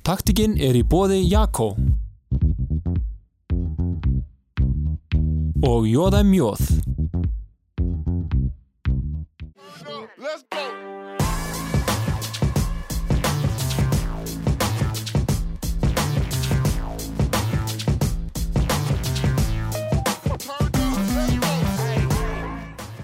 Taktikinn 0.00 0.56
er 0.56 0.78
í 0.78 0.82
bóði 0.82 1.20
Jakko 1.28 1.74
og 5.62 5.86
Jóðæm 5.86 6.32
Jóð. 6.36 6.64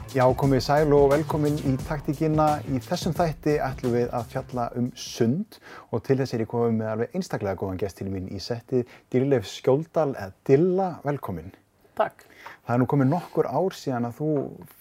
Já, 0.09 0.25
komið 0.41 0.63
sæl 0.65 0.93
og 0.97 1.11
velkomin 1.13 1.59
í 1.69 1.75
taktíkina. 1.85 2.47
Í 2.73 2.79
þessum 2.81 3.13
þætti 3.13 3.59
ætlum 3.61 3.93
við 3.93 4.13
að 4.17 4.31
fjalla 4.33 4.63
um 4.81 4.87
sund 4.97 5.59
og 5.93 6.01
til 6.07 6.15
þess 6.17 6.33
er 6.33 6.45
ég 6.47 6.49
komið 6.49 6.77
með 6.79 6.93
alveg 6.93 7.17
einstaklega 7.19 7.59
góðan 7.61 7.81
gest 7.83 7.99
til 7.99 8.07
mín 8.09 8.31
í 8.33 8.39
setti, 8.41 8.81
Dýrleif 9.13 9.45
Skjóldal 9.51 10.15
eða 10.15 10.31
Dilla, 10.49 10.87
velkomin. 11.05 11.51
Takk. 11.99 12.25
Það 12.65 12.73
er 12.75 12.81
nú 12.81 12.87
komið 12.89 13.11
nokkur 13.11 13.49
ár 13.53 13.77
síðan 13.77 14.09
að 14.09 14.15
þú 14.17 14.29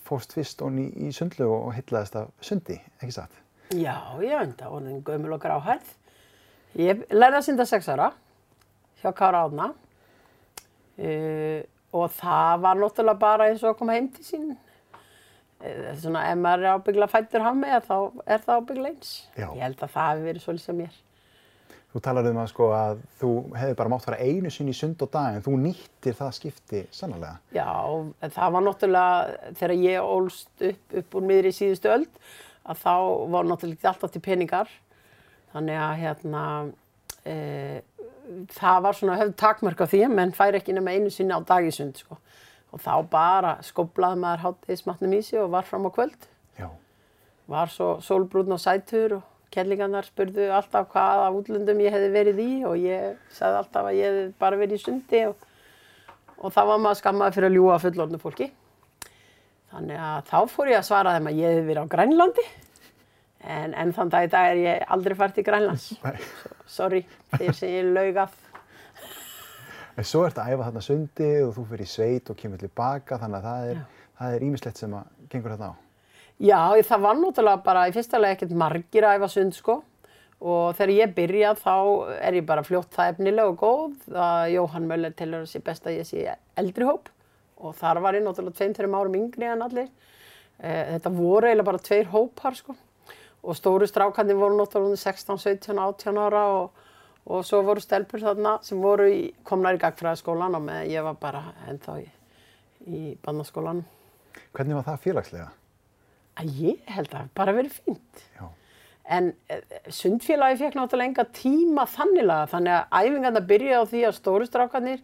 fóst 0.08 0.36
fyrst 0.38 0.64
onni 0.64 0.86
í 0.96 1.12
sundlu 1.16 1.50
og 1.58 1.74
hyllaðist 1.76 2.16
af 2.22 2.30
sundi, 2.40 2.78
ekki 3.02 3.16
satt? 3.18 3.42
Já, 3.76 3.98
ég 4.24 4.32
veit 4.32 4.54
það, 4.62 4.78
orðin 4.78 5.02
gömul 5.10 5.34
og 5.36 5.42
gráhærð. 5.44 5.90
Ég 6.80 7.02
lærði 7.12 7.42
að 7.42 7.46
synda 7.50 7.66
sex 7.68 7.90
ára 7.92 8.14
hjá 9.02 9.12
Kára 9.12 9.44
Átna 9.50 9.68
uh, 11.04 11.60
og 12.00 12.16
það 12.16 12.64
var 12.64 12.80
náttúrulega 12.80 13.24
bara 13.26 13.50
eins 13.52 13.66
og 13.66 13.74
að 13.74 13.78
koma 13.82 13.98
heim 14.00 14.08
til 14.16 14.24
sín. 14.24 14.48
Uh, 15.58 15.90
svona, 15.98 16.28
ef 16.30 16.38
maður 16.38 16.64
er 16.64 16.78
ábyggla 16.78 17.10
fættur 17.10 17.42
hann 17.46 17.60
með, 17.64 17.78
þá 17.88 17.98
er 18.30 18.42
það 18.46 18.62
ábyggla 18.62 18.94
eins. 18.94 19.12
Já. 19.34 19.48
Ég 19.50 19.64
held 19.66 19.80
að 19.82 19.94
það 19.96 20.10
hefði 20.12 20.28
verið 20.28 20.44
svolítið 20.46 20.66
sem 20.68 20.82
mér. 20.84 21.04
Þú 21.98 22.02
talar 22.04 22.28
um 22.30 22.38
að, 22.38 22.50
sko, 22.52 22.66
að 22.76 23.00
þú 23.18 23.30
hefði 23.58 23.76
bara 23.80 23.90
mátt 23.90 24.04
fara 24.06 24.18
einu 24.20 24.50
sinni 24.54 24.74
í 24.76 24.78
sund 24.78 25.02
og 25.02 25.10
dag 25.14 25.38
en 25.38 25.46
þú 25.46 25.54
nýttir 25.64 26.18
það 26.18 26.34
skipti 26.36 26.82
sannlega. 26.94 27.40
Já, 27.56 27.72
það 28.36 28.52
var 28.54 28.66
náttúrulega, 28.68 29.54
þegar 29.58 29.74
ég 29.82 30.10
ólst 30.18 30.66
upp, 30.70 30.98
upp 31.02 31.18
úr 31.18 31.26
miðri 31.32 31.54
síðustu 31.56 31.90
öld, 31.96 32.20
að 32.68 32.84
þá 32.84 32.94
var 33.34 33.50
náttúrulega 33.50 33.90
alltaf 33.94 34.14
til 34.14 34.22
peningar. 34.28 34.70
Þannig 35.56 35.80
að 35.88 35.96
hérna, 36.04 36.44
e, 37.24 37.36
það 38.60 38.84
var 38.86 39.00
svona 39.00 39.18
höfð 39.24 39.34
takmörk 39.42 39.82
á 39.82 39.88
því 39.88 40.04
að 40.06 40.16
menn 40.20 40.36
fær 40.38 40.60
ekki 40.60 40.76
nema 40.78 40.94
einu 40.94 41.10
sinni 41.14 41.34
á 41.34 41.42
dag 41.42 41.66
í 41.66 41.74
sund, 41.74 41.98
sko. 42.04 42.20
Og 42.78 42.84
þá 42.84 43.10
bara 43.10 43.56
skoblaði 43.66 44.22
maður 44.22 44.44
hátíðismatnum 44.44 45.16
í 45.18 45.24
sig 45.26 45.42
og 45.42 45.50
var 45.56 45.66
fram 45.66 45.88
á 45.90 45.92
kvöld. 45.96 46.28
Já. 46.60 46.68
Var 47.50 47.74
svo 47.74 47.96
sólbrúnn 48.06 48.54
og 48.54 48.62
sætur 48.62 49.18
og 49.18 49.26
kellingarnar 49.54 50.06
spurðu 50.06 50.52
alltaf 50.54 50.92
hvaða 50.92 51.32
útlöndum 51.34 51.82
ég 51.82 51.96
hefði 51.96 52.14
verið 52.14 52.42
í 52.44 52.52
og 52.68 52.78
ég 52.84 53.18
sagði 53.34 53.62
alltaf 53.64 53.90
að 53.90 53.98
ég 53.98 54.12
hefði 54.12 54.30
bara 54.44 54.60
verið 54.60 54.78
í 54.78 54.84
sundi 54.84 55.24
og, 55.32 55.48
og 56.38 56.54
þá 56.54 56.62
var 56.70 56.82
maður 56.84 57.02
skammaði 57.02 57.38
fyrir 57.38 57.50
að 57.50 57.58
ljúa 57.58 57.82
fullorðnu 57.82 58.22
fólki. 58.22 58.50
Þannig 59.74 60.06
að 60.12 60.30
þá 60.30 60.38
fór 60.54 60.72
ég 60.72 60.82
að 60.82 60.88
svara 60.92 61.18
þeim 61.18 61.32
að 61.32 61.42
ég 61.42 61.54
hefði 61.54 61.68
verið 61.72 61.88
á 61.88 61.94
Grænlandi 61.96 62.48
en, 63.42 63.74
en 63.74 63.96
þann 63.96 64.12
dag 64.14 64.28
í 64.28 64.32
dag 64.36 64.52
er 64.52 64.62
ég 64.62 64.86
aldrei 64.94 65.18
fært 65.18 65.42
í 65.42 65.48
Grænlands. 65.48 65.90
Sorry, 66.78 67.02
þeir 67.34 67.58
sem 67.58 67.74
ég 67.74 67.90
laug 67.96 68.22
að. 68.28 68.38
En 69.98 70.06
svo 70.06 70.24
ertu 70.28 70.44
að 70.44 70.54
æfa 70.54 70.68
þarna 70.68 70.82
sundi 70.86 71.28
og 71.42 71.54
þú 71.56 71.64
fyrir 71.72 71.88
í 71.88 71.90
sveit 71.90 72.30
og 72.30 72.38
kemur 72.38 72.62
tilbaka 72.62 73.18
þannig 73.18 73.46
að 73.50 73.70
það 74.18 74.34
er, 74.36 74.44
ímislegt 74.46 74.78
sem 74.78 74.94
að 74.94 75.08
gengur 75.32 75.56
þarna 75.56 75.70
á. 75.74 75.76
Já, 76.38 76.60
það 76.86 77.06
var 77.08 77.18
náttúrulega 77.18 77.64
bara 77.66 77.86
í 77.90 77.94
fyrsta 77.96 78.20
lega 78.22 78.38
ekkert 78.38 78.54
margir 78.62 79.08
að 79.08 79.18
æfa 79.18 79.30
sund 79.34 79.58
sko. 79.58 79.80
Og 80.38 80.76
þegar 80.78 80.94
ég 80.94 81.14
byrja 81.18 81.54
þá 81.58 81.74
er 82.22 82.38
ég 82.38 82.46
bara 82.46 82.66
fljótt 82.66 82.94
það 82.94 83.16
efnileg 83.16 83.50
og 83.50 83.58
góð. 83.64 83.96
Að 84.14 84.52
Jóhann 84.54 84.86
Möller 84.92 85.16
telur 85.18 85.48
að 85.48 85.50
sé 85.50 85.62
best 85.66 85.90
að 85.90 85.98
ég 85.98 86.10
sé 86.12 86.28
eldri 86.62 86.86
hóp. 86.86 87.10
Og 87.58 87.74
þar 87.80 88.04
var 88.06 88.14
ég 88.20 88.26
náttúrulega 88.26 88.60
tveim, 88.60 88.76
tveim 88.78 88.98
árum 89.00 89.18
yngri 89.18 89.50
en 89.50 89.66
allir. 89.66 89.88
Eh, 90.62 90.94
Þetta 90.94 91.14
voru 91.16 91.50
eiginlega 91.50 91.72
bara 91.72 91.82
tveir 91.90 92.12
hópar 92.14 92.58
sko. 92.60 92.78
Og 93.42 93.58
stóru 93.58 93.90
strákandi 93.90 94.38
voru 94.38 94.60
náttúrulega 94.60 95.02
16, 95.02 95.42
17, 95.42 95.74
18 95.74 96.22
ára 96.22 96.44
og, 96.60 96.86
og 97.28 97.44
svo 97.46 97.62
voru 97.68 97.84
stelpur 97.84 98.24
þarna 98.24 98.58
sem 98.64 98.80
voru 98.82 99.08
í, 99.12 99.22
komnar 99.48 99.76
í 99.76 99.82
gagfræðaskólan 99.82 100.56
og 100.58 100.64
með 100.68 100.92
ég 100.94 101.06
var 101.06 101.18
bara 101.20 101.44
ennþá 101.68 101.98
í, 102.02 102.06
í 102.88 103.02
bannaskólanum. 103.24 103.84
Hvernig 104.56 104.80
var 104.80 104.88
það 104.88 105.02
félagslega? 105.04 105.48
Að 106.38 106.62
ég 106.62 106.94
held 106.94 107.16
að 107.18 107.32
bara 107.36 107.56
verið 107.58 107.80
fínt. 107.82 108.24
Já. 108.38 108.46
En 109.18 109.32
eh, 109.52 109.64
sundfélagi 109.94 110.60
fekk 110.62 110.78
náttúrulega 110.78 111.12
enga 111.12 111.26
tíma 111.36 111.88
þannilega 111.90 112.52
þannig 112.52 112.76
að 112.76 113.08
æfingarna 113.08 113.44
byrja 113.52 113.82
á 113.82 113.84
því 113.88 114.04
að 114.08 114.18
stóru 114.18 114.48
strákarnir 114.48 115.04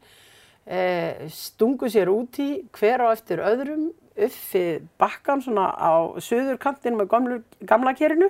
eh, 0.68 1.26
stungu 1.32 1.90
sér 1.92 2.12
út 2.12 2.40
í 2.44 2.50
hver 2.76 3.04
á 3.04 3.08
eftir 3.12 3.44
öðrum 3.44 3.92
uppi 4.14 4.64
bakkan 5.02 5.42
svona 5.42 5.72
á 5.74 6.14
söðurkantin 6.22 7.00
með 7.00 7.10
gamlu, 7.16 7.40
gamla 7.66 7.96
kerinu 7.98 8.30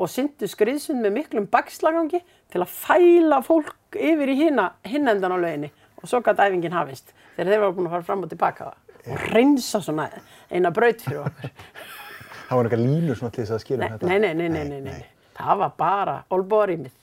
og 0.00 0.08
syndu 0.08 0.48
skriðsund 0.48 1.02
með 1.04 1.16
miklum 1.18 1.48
bakslagangi 1.52 2.22
til 2.50 2.62
að 2.64 2.72
fæla 2.72 3.40
fólk 3.44 3.98
yfir 4.00 4.32
í 4.32 4.38
hinn 4.40 4.62
endan 4.96 5.36
á 5.36 5.38
lauginni 5.38 5.70
og 6.00 6.08
svo 6.08 6.22
gæti 6.24 6.46
æfingin 6.46 6.76
hafist 6.76 7.12
þegar 7.36 7.52
þeir 7.52 7.64
var 7.64 7.74
búin 7.76 7.90
að 7.90 7.96
fara 7.96 8.08
fram 8.08 8.24
og 8.24 8.32
tilbaka 8.32 8.70
og 8.70 9.26
reynsa 9.34 9.80
svona 9.84 10.08
eina 10.50 10.72
braut 10.74 11.02
fyrir 11.04 11.24
okkur. 11.24 11.52
Það 12.50 12.58
var 12.58 12.66
eitthvað 12.66 12.82
línur 12.82 13.18
svona 13.18 13.34
til 13.36 13.44
þess 13.46 13.54
að 13.54 13.76
Nei, 13.78 13.86
um 13.86 13.92
þetta? 13.92 14.08
nei, 14.10 14.18
nei, 14.18 14.34
nei, 14.34 14.48
nei, 14.50 14.64
nei, 14.66 14.80
nei. 14.88 15.02
Það 15.36 15.60
var 15.60 15.74
bara 15.78 16.14
olbóðarýmið. 16.34 16.96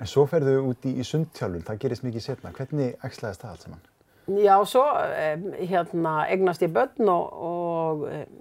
En 0.00 0.08
svo 0.08 0.24
ferðu 0.30 0.54
út 0.70 0.86
í, 0.88 0.94
sundtjálfun, 1.04 1.66
það 1.66 1.80
gerist 1.82 2.06
mikið 2.06 2.24
setna. 2.24 2.52
Hvernig 2.56 2.94
æxlaðist 3.04 3.44
það 3.44 3.50
allt 3.50 3.66
saman? 3.66 3.82
Já, 4.40 4.54
svo 4.70 4.86
um, 4.86 5.44
hérna 5.58 6.14
egnast 6.32 6.64
ég 6.64 6.72
börn 6.72 7.12
og, 7.12 7.36
og, 7.50 8.06
um, 8.08 8.40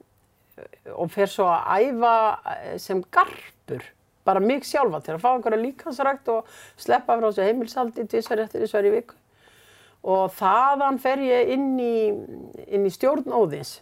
og 0.95 1.11
fer 1.13 1.29
svo 1.31 1.47
að 1.51 1.89
æfa 1.89 2.13
eh, 2.53 2.77
sem 2.81 3.01
garpur, 3.13 3.83
bara 4.27 4.43
mig 4.43 4.65
sjálfa 4.67 5.01
til 5.03 5.15
að 5.15 5.23
fá 5.23 5.29
einhverja 5.31 5.61
líkansrækt 5.63 6.31
og 6.33 6.49
sleppa 6.79 7.17
frá 7.17 7.27
þessu 7.27 7.47
heimilsaldi 7.47 8.07
tvisvar 8.09 8.43
eftir 8.45 8.65
þessar 8.65 8.89
í 8.89 8.93
viku. 8.97 9.17
Og 10.09 10.31
þaðan 10.37 10.99
fer 11.03 11.21
ég 11.25 11.53
inn 11.55 11.71
í, 11.81 11.95
inn 12.71 12.87
í 12.87 12.91
stjórn 12.93 13.27
Óðins. 13.35 13.79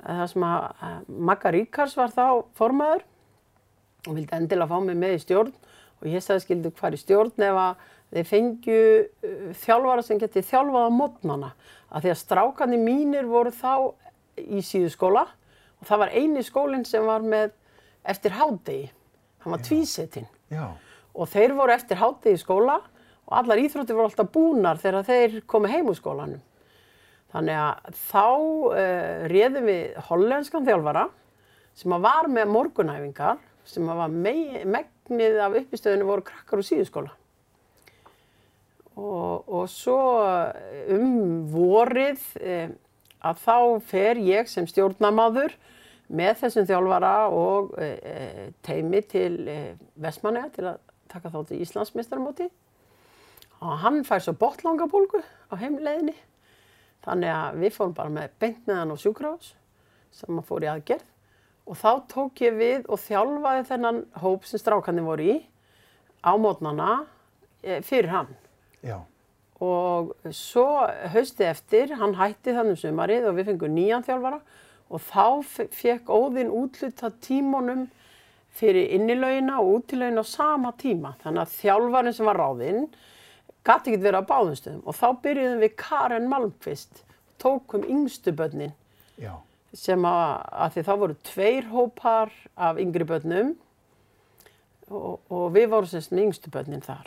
Það 0.00 0.26
sem 0.32 0.46
að 0.48 0.68
eh, 0.70 1.00
Magga 1.30 1.54
Ríkars 1.56 1.96
var 1.98 2.14
þá 2.14 2.26
formaður 2.56 3.04
og 4.08 4.14
vildi 4.16 4.36
endilega 4.36 4.70
fá 4.70 4.78
mig 4.84 4.96
með 4.96 5.18
í 5.18 5.24
stjórn 5.24 5.56
og 6.00 6.06
ég 6.08 6.24
sagði 6.24 6.46
skildu 6.46 6.70
hvar 6.78 6.96
í 6.96 7.00
stjórn 7.00 7.44
ef 7.44 7.58
að 7.60 7.88
þeir 8.10 8.28
fengju 8.30 8.78
þjálfara 9.60 10.04
sem 10.04 10.18
geti 10.18 10.42
þjálfað 10.42 10.88
á 10.88 10.90
mótnana 10.96 11.50
að 11.90 12.06
því 12.06 12.12
að 12.14 12.20
strákandi 12.22 12.78
mínir 12.80 13.28
voru 13.28 13.52
þá 13.54 13.92
í 14.40 14.62
síðuskóla 14.64 15.26
og 15.80 15.88
það 15.88 16.02
var 16.04 16.14
eini 16.16 16.42
skólinn 16.44 16.84
sem 16.88 17.04
var 17.08 17.24
með 17.24 17.52
eftir 18.08 18.34
hádegi, 18.36 18.90
hann 19.44 19.54
var 19.56 19.62
tvísetinn 19.64 20.28
Já. 20.52 20.66
og 21.14 21.28
þeir 21.32 21.54
voru 21.56 21.72
eftir 21.74 22.00
hádegi 22.00 22.36
í 22.36 22.40
skóla 22.42 22.78
og 23.30 23.34
allar 23.40 23.60
íþróttir 23.62 23.96
voru 23.96 24.10
alltaf 24.10 24.30
búnar 24.34 24.80
þegar 24.82 25.06
þeir 25.06 25.36
komu 25.46 25.68
heim 25.70 25.88
úr 25.92 25.96
skólanum. 25.98 26.40
Þannig 27.30 27.60
að 27.62 27.94
þá 28.10 28.24
uh, 28.26 29.28
réðum 29.30 29.68
við 29.68 29.98
hollenskan 30.08 30.64
þjálfara 30.66 31.04
sem 31.78 31.94
var 32.02 32.26
með 32.32 32.50
morgunæfingar 32.50 33.38
sem 33.70 33.86
var 33.86 34.10
mei- 34.10 34.64
megnið 34.66 35.38
af 35.44 35.54
uppistöðinu 35.60 36.08
voru 36.08 36.24
krakkar 36.26 36.58
úr 36.58 36.66
síðuskóla. 36.66 37.12
Og, 38.98 39.46
og 39.46 39.68
svo 39.70 40.00
um 40.90 41.46
vorið 41.52 42.24
eh, 42.42 42.72
að 43.26 43.42
þá 43.44 43.56
fer 43.90 44.20
ég 44.24 44.48
sem 44.48 44.66
stjórnamaður 44.68 45.54
með 46.10 46.40
þessum 46.42 46.66
þjálfara 46.68 47.12
og 47.34 47.74
eh, 47.82 48.48
teimi 48.66 49.02
til 49.06 49.34
eh, 49.48 49.76
Vestmannaja 50.00 50.50
til 50.56 50.66
að 50.72 50.80
taka 51.10 51.30
þátt 51.32 51.54
í 51.54 51.60
Íslandsmeistarmóti. 51.64 52.48
Og 53.60 53.76
hann 53.84 54.02
fær 54.08 54.24
svo 54.24 54.34
botlangabólgu 54.40 55.20
á 55.20 55.54
heimleiðinni. 55.60 56.16
Þannig 57.04 57.32
að 57.34 57.62
við 57.62 57.76
fórum 57.76 57.96
bara 57.96 58.12
með 58.12 58.34
beint 58.42 58.66
með 58.68 58.80
hann 58.80 58.92
á 58.92 58.96
sjúkrahús 59.00 59.54
sem 60.14 60.34
hann 60.34 60.46
fór 60.46 60.66
í 60.66 60.70
aðgerð 60.72 61.06
og 61.70 61.78
þá 61.78 61.90
tók 62.10 62.40
ég 62.42 62.56
við 62.58 62.88
og 62.90 62.98
þjálfaði 62.98 63.66
þennan 63.68 64.00
hóp 64.18 64.46
sem 64.48 64.60
strákandi 64.60 65.04
voru 65.06 65.28
í 65.28 65.36
á 66.26 66.32
mótnana 66.40 67.04
eh, 67.62 67.78
fyrir 67.86 68.10
hann. 68.10 68.32
Já. 68.82 68.98
Og 69.60 70.14
svo 70.32 70.66
haustið 71.12 71.50
eftir, 71.50 71.94
hann 72.00 72.14
hætti 72.16 72.54
þannig 72.56 72.78
um 72.78 72.80
sumarið 72.80 73.26
og 73.28 73.36
við 73.36 73.50
fengum 73.50 73.74
nýjan 73.76 74.06
þjálfara 74.06 74.40
og 74.90 75.02
þá 75.04 75.26
fe- 75.44 75.68
fekk 75.76 76.08
Óðinn 76.10 76.48
útluta 76.50 77.10
tímunum 77.20 77.86
fyrir 78.56 78.88
innilögina 78.96 79.60
og 79.60 79.74
útilögina 79.82 80.24
á 80.24 80.26
sama 80.26 80.72
tíma. 80.80 81.12
Þannig 81.22 81.44
að 81.44 81.54
þjálfarin 81.60 82.16
sem 82.16 82.26
var 82.26 82.40
ráðinn 82.40 82.88
gæti 83.60 83.92
ekki 83.92 84.00
verið 84.02 84.24
á 84.24 84.30
báðum 84.32 84.56
stöðum 84.56 84.82
og 84.88 84.96
þá 84.96 85.06
byrjuðum 85.22 85.60
við 85.60 85.76
Karen 85.76 86.28
Malmqvist, 86.32 87.02
tókum 87.38 87.84
yngstu 87.84 88.32
börnin 88.32 88.72
Já. 89.20 89.34
sem 89.76 90.00
að, 90.08 90.30
að 90.64 90.72
því 90.74 90.84
þá 90.88 90.92
voru 91.04 91.16
tveir 91.28 91.68
hópar 91.68 92.32
af 92.56 92.80
yngri 92.80 93.04
börnum 93.04 93.52
og, 94.88 95.20
og 95.28 95.50
við 95.54 95.68
vorum 95.74 95.90
semst 95.92 96.10
með 96.16 96.30
yngstu 96.30 96.50
börnin 96.50 96.82
þar. 96.84 97.04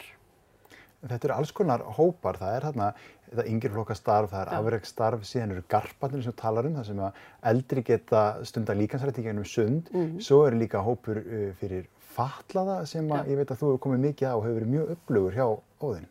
Þetta 1.03 1.27
eru 1.27 1.35
alls 1.35 1.51
konar 1.51 1.81
hópar, 1.97 2.37
það 2.39 2.55
er 2.55 2.65
þarna 2.69 2.85
þetta 3.33 3.45
yngri 3.49 3.69
flokka 3.73 3.95
starf, 3.97 4.29
það 4.31 4.41
er 4.45 4.51
Já. 4.53 4.59
afreiksstarf, 4.61 5.23
síðan 5.27 5.51
eru 5.55 5.63
garparnir 5.73 6.23
sem 6.23 6.35
talar 6.37 6.65
um 6.69 6.75
það 6.77 6.85
sem 6.85 6.99
að 7.03 7.13
eldri 7.51 7.83
geta 7.83 8.21
stundar 8.47 8.75
líkansrætti 8.79 9.23
gennum 9.25 9.45
sund, 9.45 9.89
Mhm. 9.91 10.21
svo 10.21 10.45
eru 10.47 10.59
líka 10.61 10.79
hópur 10.85 11.17
uh, 11.17 11.51
fyrir 11.59 11.87
fatlaða 12.13 12.85
sem 12.87 13.07
að 13.09 13.25
Já. 13.25 13.31
ég 13.33 13.37
veit 13.41 13.51
að 13.51 13.57
þú 13.57 13.71
hefur 13.73 13.83
komið 13.87 13.99
mikið 14.07 14.27
á 14.29 14.33
og 14.37 14.43
hefur 14.45 14.59
verið 14.61 14.73
mjög 14.75 14.91
upplugur 14.95 15.33
hjá 15.33 15.47
Óðinn. 15.83 16.05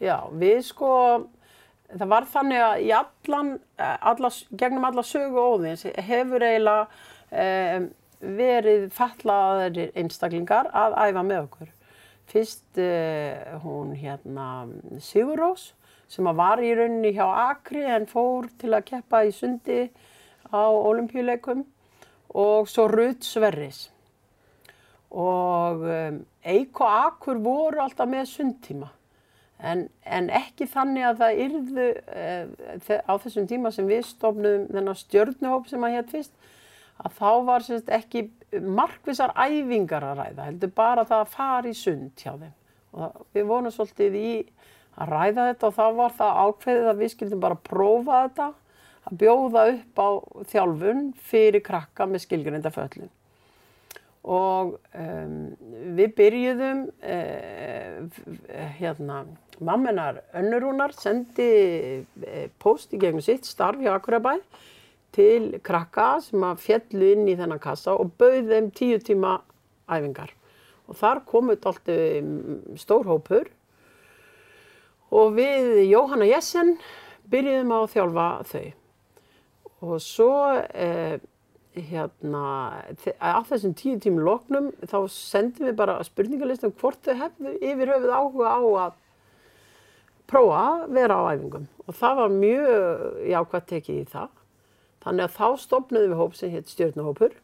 Já, 0.00 0.16
við 0.34 0.62
sko, 0.66 0.90
það 1.96 2.08
var 2.08 2.24
þannig 2.26 2.60
að 2.60 3.06
allan, 3.28 3.60
eh, 3.78 3.96
alla, 4.02 4.30
gegnum 4.56 4.84
alla 4.84 5.02
sögu 5.02 5.38
óðins 5.38 5.84
hefur 5.96 6.40
eiginlega 6.42 6.88
um, 7.32 7.90
verið 8.20 8.90
fatlaðir 8.92 9.92
einstaklingar 9.94 10.68
að 10.74 10.96
æfa 10.98 11.22
með 11.24 11.42
okkur. 11.48 11.68
Fyrst 12.30 12.80
uh, 12.80 13.58
hún 13.64 13.94
hérna 13.98 14.66
Sigurrós 15.02 15.72
sem 16.08 16.26
var 16.36 16.62
í 16.62 16.72
rauninni 16.76 17.14
hjá 17.16 17.26
Akri 17.50 17.84
en 17.84 18.06
fór 18.08 18.48
til 18.60 18.72
að 18.76 18.86
keppa 18.90 19.24
í 19.26 19.32
sundi 19.34 19.88
á 20.52 20.64
olimpíuleikum 20.70 21.64
og 22.34 22.68
svo 22.70 22.86
Ruth 22.90 23.26
Sverris. 23.26 23.88
Og 25.14 25.84
um, 25.86 26.20
Eik 26.44 26.80
og 26.82 26.90
Akur 26.90 27.38
voru 27.42 27.82
alltaf 27.82 28.10
með 28.10 28.28
sundtíma. 28.32 28.90
En, 29.64 29.86
en 30.02 30.26
ekki 30.34 30.66
þannig 30.68 31.06
að 31.08 31.20
það 31.22 31.42
yrðu 31.44 31.86
uh, 31.94 32.98
á 33.06 33.14
þessum 33.22 33.46
tíma 33.48 33.70
sem 33.72 33.86
við 33.88 34.02
stofnum 34.10 34.66
þennan 34.72 34.98
stjörnuhóp 34.98 35.70
sem 35.70 35.86
að 35.86 35.98
hétt 35.98 36.10
fyrst, 36.12 36.34
að 37.02 37.16
þá 37.18 37.30
var 37.48 37.64
sérst, 37.66 37.88
ekki 37.90 38.28
markvissar 38.62 39.34
æfingar 39.34 40.06
að 40.06 40.20
ræða, 40.20 40.48
heldur 40.50 40.74
bara 40.76 41.06
það 41.08 41.24
að 41.24 41.32
fara 41.34 41.70
í 41.70 41.78
sund 41.78 42.12
hjá 42.20 42.34
þeim. 42.36 42.52
Og 42.94 43.24
við 43.34 43.48
vonum 43.48 43.74
svolítið 43.74 44.18
í 44.20 44.34
að 44.94 45.10
ræða 45.10 45.48
þetta 45.50 45.68
og 45.70 45.74
þá 45.74 45.86
var 45.98 46.14
það 46.20 46.38
ákveðið 46.44 46.92
að 46.92 47.02
við 47.02 47.12
skildum 47.16 47.42
bara 47.42 47.60
prófa 47.70 48.20
þetta, 48.28 48.48
að 49.04 49.18
bjóða 49.20 49.66
upp 49.72 50.00
á 50.00 50.08
þjálfun 50.54 51.04
fyrir 51.32 51.64
krakka 51.66 52.06
með 52.08 52.24
skilgrinda 52.24 52.72
föllum 52.72 53.10
og 54.24 54.78
um, 54.96 55.40
við 55.96 56.14
byrjuðum 56.16 56.84
uh, 57.04 58.20
hérna, 58.78 59.24
mammenar 59.60 60.22
önnurúnar 60.36 60.94
sendi 60.96 61.48
uh, 62.24 62.46
post 62.60 62.94
í 62.96 63.00
gegnum 63.02 63.24
sitt 63.24 63.44
starf 63.44 63.82
hjá 63.84 63.92
Akurabæ 63.92 64.38
til 65.14 65.58
krakka 65.64 66.18
sem 66.24 66.42
að 66.44 66.62
fjallu 66.64 67.10
inn 67.14 67.28
í 67.30 67.36
þennan 67.38 67.62
kassa 67.62 67.94
og 67.94 68.14
bauð 68.20 68.50
þeim 68.50 68.70
tíu 68.74 69.00
tíma 69.02 69.38
æfingar. 69.88 70.32
Og 70.90 70.98
þar 71.00 71.22
komu 71.28 71.54
alltaf 71.54 71.80
stór 72.80 73.06
hópur. 73.08 73.48
Og 75.14 75.36
við 75.36 75.84
Jóhanna 75.86 76.26
Jessen 76.28 76.74
byrjuðum 77.30 77.72
á 77.72 77.78
að 77.78 77.92
þjálfa 77.94 78.26
þau. 78.50 78.66
Og 79.84 79.96
svo 80.02 80.34
eh, 80.74 81.20
hérna, 81.74 82.44
að 83.18 83.48
þessum 83.50 83.74
tíu 83.78 83.96
tímum 84.00 84.24
loknum 84.26 84.70
þá 84.86 84.98
sendum 85.12 85.68
við 85.68 85.78
bara 85.78 85.98
spurningalistum 86.06 86.74
hvort 86.80 87.02
þau 87.04 87.16
hefðu 87.22 87.56
yfir 87.60 87.92
höfuð 87.94 88.14
áhuga 88.14 88.54
á 88.54 88.62
að 88.84 89.00
prófa 90.30 90.60
að 90.60 90.86
vera 90.98 91.18
á 91.20 91.22
æfingum. 91.34 91.68
Og 91.84 91.98
það 91.98 92.20
var 92.20 92.38
mjög 92.38 93.20
jákvæmt 93.32 93.70
tekið 93.72 94.00
í 94.00 94.08
það. 94.14 94.30
Þannig 95.04 95.26
að 95.26 95.34
þá 95.36 95.64
stopnuðum 95.64 96.12
við 96.14 96.20
hóp 96.22 96.36
sem 96.38 96.52
hétt 96.54 96.70
stjórnuhópur 96.72 97.34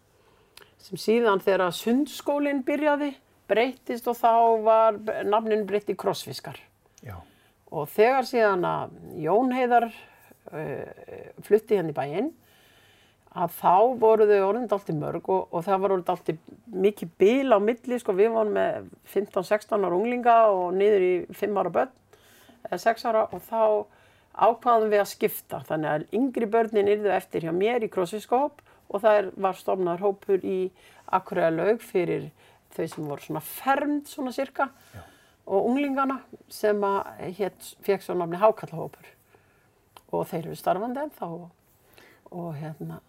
sem 0.80 1.00
síðan 1.00 1.42
þegar 1.44 1.74
sundskólinn 1.76 2.62
byrjaði 2.64 3.12
breyttist 3.50 4.06
og 4.08 4.16
þá 4.16 4.32
var 4.64 5.00
nafnin 5.26 5.66
breytt 5.68 5.90
í 5.92 5.96
krossfiskar. 5.98 6.56
Já. 7.04 7.18
Og 7.70 7.88
þegar 7.90 8.28
síðan 8.28 8.64
að 8.66 8.94
Jón 9.20 9.52
Heiðar 9.54 9.90
uh, 9.90 11.34
flutti 11.46 11.76
hérna 11.76 11.92
í 11.92 11.96
bæinn, 11.96 12.30
að 13.30 13.52
þá 13.60 13.74
voru 14.00 14.26
þau 14.26 14.40
orðin 14.48 14.70
dálítið 14.70 14.96
mörg 14.98 15.28
og, 15.30 15.44
og 15.54 15.62
það 15.66 15.82
var 15.82 15.92
orðin 15.94 16.08
dálítið 16.08 16.40
mikið 16.86 17.12
bil 17.20 17.54
á 17.54 17.58
milli, 17.62 17.98
sko 18.02 18.14
við 18.18 18.32
vorum 18.34 18.56
með 18.56 18.88
15-16 19.12 19.86
ára 19.86 19.98
unglinga 20.00 20.36
og 20.50 20.72
niður 20.78 21.06
í 21.06 21.12
5 21.38 21.60
ára 21.60 21.74
börn, 21.76 21.92
eða 22.66 22.80
6 22.88 23.06
ára 23.06 23.28
og 23.30 23.44
þá 23.46 23.62
ákvaðum 24.40 24.92
við 24.92 25.02
að 25.02 25.10
skipta. 25.12 25.60
Þannig 25.68 25.90
að 25.92 26.16
yngri 26.16 26.48
börnin 26.50 26.90
yrðu 26.90 27.12
eftir 27.14 27.46
hjá 27.46 27.52
mér 27.54 27.84
í 27.84 27.90
krossfiskahóp 27.92 28.62
og 28.90 29.04
það 29.04 29.30
var 29.40 29.58
stofnaður 29.58 30.06
hópur 30.08 30.44
í 30.46 30.58
Akureyðalaug 31.10 31.82
fyrir 31.82 32.28
þau 32.74 32.84
sem 32.86 33.06
voru 33.06 33.24
svona 33.24 33.42
fermd 33.44 34.10
svona 34.10 34.32
cirka 34.34 34.70
og 35.50 35.70
unglingana 35.70 36.20
sem 36.52 36.78
að 36.86 37.32
hétt, 37.38 37.72
fekk 37.82 38.04
svo 38.04 38.16
nafni 38.18 38.38
Hákallahópur 38.40 39.08
og 40.10 40.26
þeir 40.30 40.44
eru 40.50 40.58
starfandi 40.58 41.02
ennþá 41.04 41.30
og, 41.34 41.48
og 42.30 42.52
hérna, 42.58 43.00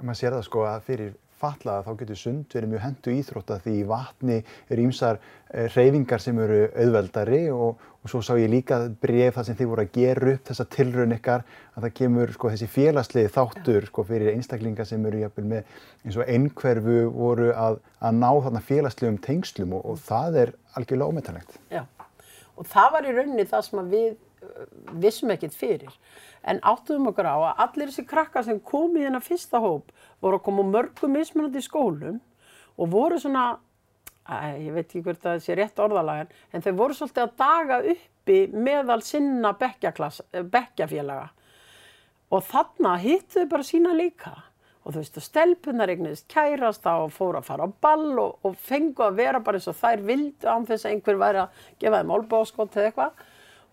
maður 0.00 0.20
sér 0.20 0.36
það 0.36 0.46
sko 0.48 0.64
að 0.70 0.88
fyrir 0.88 1.14
fatlaða 1.40 1.84
þá 1.86 1.96
getur 2.00 2.18
sund 2.20 2.54
verið 2.54 2.70
mjög 2.72 2.84
hendu 2.84 3.14
íþrótta 3.14 3.58
því 3.64 3.74
í 3.80 3.86
vatni 3.88 4.38
eru 4.72 4.86
ímsar 4.88 5.18
reyfingar 5.74 6.22
sem 6.22 6.38
eru 6.42 6.60
auðveldari 6.72 7.42
og, 7.54 7.82
og 8.02 8.10
svo 8.10 8.20
sá 8.24 8.32
ég 8.40 8.50
líka 8.52 8.80
bref 9.00 9.36
það 9.36 9.48
sem 9.48 9.58
þið 9.60 9.70
voru 9.70 9.84
að 9.84 9.92
gera 9.94 10.32
upp 10.34 10.50
þessa 10.50 10.66
tilraun 10.76 11.16
ykkar 11.16 11.44
að 11.74 11.86
það 11.86 11.94
kemur 12.00 12.34
sko 12.34 12.52
þessi 12.54 12.70
félagslið 12.74 13.30
þáttur 13.36 13.88
sko 13.90 14.06
fyrir 14.08 14.32
einstaklinga 14.34 14.86
sem 14.88 15.06
eru 15.10 15.22
jafnvel 15.22 15.46
með 15.52 15.78
eins 16.04 16.18
og 16.18 16.34
einhverfu 16.36 16.98
voru 17.14 17.50
að, 17.54 17.80
að 18.00 18.20
ná 18.20 18.30
þarna 18.46 18.64
félagslegum 18.68 19.20
tengslum 19.24 19.76
og, 19.78 19.86
og 19.92 20.02
það 20.04 20.40
er 20.42 20.54
algjörlega 20.78 21.10
ómetanlegt. 21.14 21.58
já. 21.70 21.84
Og 22.54 22.66
það 22.70 22.92
var 22.94 23.06
í 23.06 23.12
rauninni 23.16 23.44
það 23.50 23.62
sem 23.66 23.80
að 23.80 23.94
við 23.96 24.10
vissum 25.00 25.32
ekkert 25.34 25.56
fyrir. 25.56 25.92
En 26.44 26.60
áttuðum 26.60 27.10
okkur 27.12 27.28
á 27.28 27.36
að 27.36 27.62
allir 27.66 27.92
þessi 27.92 28.06
krakkar 28.08 28.46
sem 28.46 28.60
kom 28.60 28.96
í 28.96 29.04
þennan 29.04 29.24
fyrsta 29.24 29.60
hóp 29.64 29.92
voru 30.24 30.40
að 30.40 30.46
koma 30.48 30.64
mörgum 30.68 31.14
mismunandi 31.16 31.62
skólum 31.64 32.20
og 32.78 32.90
voru 32.90 33.20
svona, 33.20 33.58
að, 34.24 34.58
ég 34.64 34.74
veit 34.74 34.86
ekki 34.86 35.04
hvert 35.04 35.22
að 35.24 35.36
það 35.36 35.44
sé 35.44 35.58
rétt 35.58 35.84
orðalagin, 35.84 36.32
en 36.52 36.64
þau 36.64 36.72
voru 36.80 36.98
svolítið 36.98 37.24
að 37.26 37.36
daga 37.40 37.80
uppi 37.94 38.40
meðal 38.54 39.00
sinna 39.04 39.54
eh, 39.60 40.42
bekkjafélaga. 40.42 41.28
Og 42.34 42.42
þarna 42.48 42.96
hittu 42.98 43.44
þau 43.44 43.52
bara 43.52 43.66
sína 43.68 43.94
líka. 43.94 44.34
Og 44.84 44.92
þú 44.92 45.00
veist, 45.00 45.16
og 45.16 45.24
stelpunar 45.24 45.92
eignist 45.92 46.26
kærasta 46.28 46.98
og 47.00 47.12
fóru 47.14 47.38
að 47.40 47.46
fara 47.46 47.64
á 47.64 47.70
ball 47.86 48.18
og, 48.20 48.34
og 48.44 48.56
fengu 48.60 49.06
að 49.06 49.20
vera 49.22 49.40
bara 49.40 49.56
eins 49.56 49.68
og 49.70 49.78
þær 49.78 50.02
vildu 50.04 50.50
án 50.50 50.66
þess 50.68 50.84
að 50.84 50.92
einhver 50.92 51.20
væri 51.22 51.40
að 51.40 51.62
gefa 51.80 52.00
þeim 52.02 52.12
olbáskott 52.18 52.76
eða 52.76 52.90
eitthvað. 52.90 53.22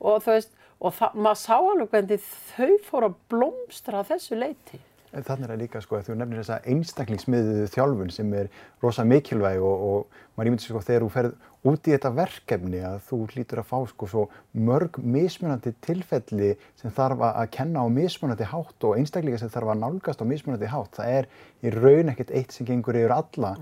Og 0.08 0.24
þú 0.24 0.36
veist, 0.38 0.56
og 0.82 0.96
það, 0.98 1.20
maður 1.26 1.42
sá 1.42 1.58
alveg 1.58 1.92
hvernig 1.92 2.24
þau 2.56 2.72
fóru 2.88 3.12
að 3.12 3.20
blómstra 3.32 4.02
að 4.02 4.16
þessu 4.16 4.40
leiti. 4.40 4.82
En 5.12 5.26
Þannig 5.28 5.44
er 5.44 5.52
það 5.52 5.60
líka 5.60 5.80
sko 5.84 5.98
að 5.98 6.06
þú 6.08 6.14
nefnir 6.16 6.40
þessa 6.40 6.58
einstaklingsmiðuðu 6.72 7.64
þjálfun 7.74 8.14
sem 8.16 8.30
er 8.40 8.48
rosa 8.80 9.04
mikilvæg 9.04 9.60
og, 9.68 9.82
og 9.88 10.22
maður 10.38 10.50
ímyndir 10.52 10.70
sko 10.70 10.84
þegar 10.88 11.04
þú 11.04 11.10
ferð 11.12 11.50
út 11.68 11.90
í 11.90 11.94
þetta 11.94 12.12
verkefni 12.16 12.80
að 12.88 12.96
þú 13.10 13.20
hlýtur 13.34 13.62
að 13.62 13.68
fá 13.74 13.76
sko 13.92 14.08
svo 14.14 14.24
mörg 14.56 15.02
mismunandi 15.04 15.76
tilfelli 15.84 16.54
sem 16.80 16.96
þarf 16.96 17.26
að 17.28 17.52
kenna 17.58 17.84
á 17.84 17.88
mismunandi 17.92 18.48
hátt 18.54 18.88
og 18.88 18.96
einstaklinga 19.02 19.42
sem 19.42 19.52
þarf 19.52 19.76
að 19.76 19.84
nálgast 19.84 20.24
á 20.24 20.26
mismunandi 20.32 20.72
hátt. 20.72 20.96
Það 20.96 21.16
er 21.20 21.30
í 21.60 21.76
raun 21.76 22.16
ekkert 22.16 22.32
eitt 22.40 22.56
sem 22.56 22.72
gengur 22.72 23.04
yfir 23.04 23.18
alla 23.20 23.58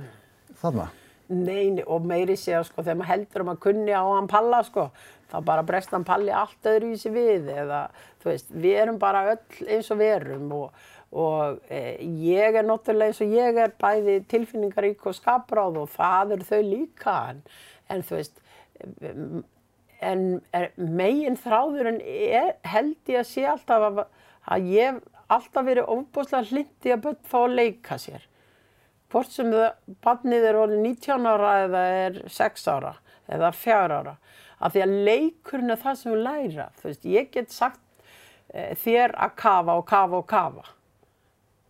þarna. 0.61 0.91
Nei, 1.29 1.69
nei, 1.69 1.83
og 1.85 2.05
meiri 2.09 2.33
segja 2.39 2.63
sko, 2.65 2.81
þegar 2.81 2.95
maður 2.97 3.11
heldur 3.11 3.43
um 3.43 3.49
að 3.51 3.59
kunni 3.61 3.93
á 3.93 4.01
hann 4.01 4.29
palla 4.29 4.63
sko, 4.65 4.87
þá 5.29 5.35
bara 5.45 5.65
bregst 5.65 5.91
hann 5.93 6.05
palli 6.07 6.31
allt 6.33 6.69
öðru 6.71 6.95
í 6.95 6.97
sig 6.97 7.13
við 7.13 7.51
eða, 7.53 7.83
þú 8.23 8.31
veist, 8.31 8.47
við 8.63 8.79
erum 8.81 8.97
bara 9.01 9.21
öll 9.35 9.67
eins 9.75 9.91
og 9.93 9.99
við 9.99 10.13
erum 10.15 10.47
og, 10.57 10.87
og 11.13 11.59
e, 11.69 11.81
ég 12.25 12.57
er 12.57 12.65
náttúrulega 12.65 13.13
eins 13.13 13.21
og 13.21 13.35
ég 13.37 13.59
er 13.61 13.75
bæði 13.83 14.15
tilfinningarík 14.31 15.05
og 15.05 15.17
skapráð 15.19 15.77
og 15.83 15.93
það 15.93 16.33
eru 16.37 16.49
þau 16.49 16.63
líka 16.65 17.15
en, 17.35 17.43
en 17.93 18.03
þú 18.09 18.17
veist, 18.17 18.41
en 20.09 20.25
er, 20.55 20.71
megin 20.77 21.37
þráðurinn 21.37 22.01
held 22.73 23.13
ég 23.13 23.21
að 23.21 23.29
sé 23.35 23.45
alltaf 23.53 23.85
að, 23.91 24.01
að 24.49 24.73
ég 24.73 24.99
alltaf 25.29 25.69
verið 25.69 25.93
ofbúslega 25.93 26.49
hlindi 26.49 26.97
að 26.97 27.05
börn 27.05 27.21
fá 27.29 27.39
að 27.43 27.57
leika 27.61 28.01
sér 28.01 28.25
hvort 29.09 29.31
sem 29.33 29.51
barnið 30.05 30.47
er 30.49 30.59
orðið 30.59 30.83
19 30.85 31.29
ára 31.29 31.53
eða 31.65 31.83
er 31.99 32.19
6 32.29 32.67
ára 32.71 32.95
eða 33.29 33.51
4 33.55 33.99
ára. 34.01 34.15
Af 34.59 34.73
því 34.73 34.83
að 34.83 34.97
leikurinn 35.07 35.73
er 35.73 35.79
það 35.79 35.99
sem 35.99 36.13
við 36.13 36.25
læra. 36.25 36.67
Þú 36.79 36.89
veist, 36.89 37.07
ég 37.07 37.31
get 37.33 37.53
sagt 37.53 37.81
e, 38.51 38.75
þér 38.81 39.15
að 39.15 39.35
kafa 39.39 39.77
og 39.79 39.85
kafa 39.87 40.19
og 40.19 40.27
kafa 40.29 40.65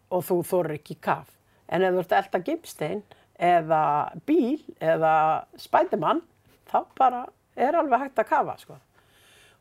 og 0.10 0.26
þú 0.26 0.40
þorir 0.50 0.80
ekki 0.80 0.98
kaf. 1.06 1.30
En 1.70 1.86
ef 1.86 1.94
þú 1.94 2.04
ert 2.04 2.16
elda 2.18 2.42
gimstein 2.48 3.04
eða 3.40 3.84
bíl 4.28 4.58
eða 4.82 5.14
spætumann, 5.62 6.24
þá 6.70 6.80
bara 6.98 7.26
er 7.60 7.78
alveg 7.78 8.08
hægt 8.08 8.24
að 8.24 8.32
kafa, 8.32 8.56
sko. 8.58 8.80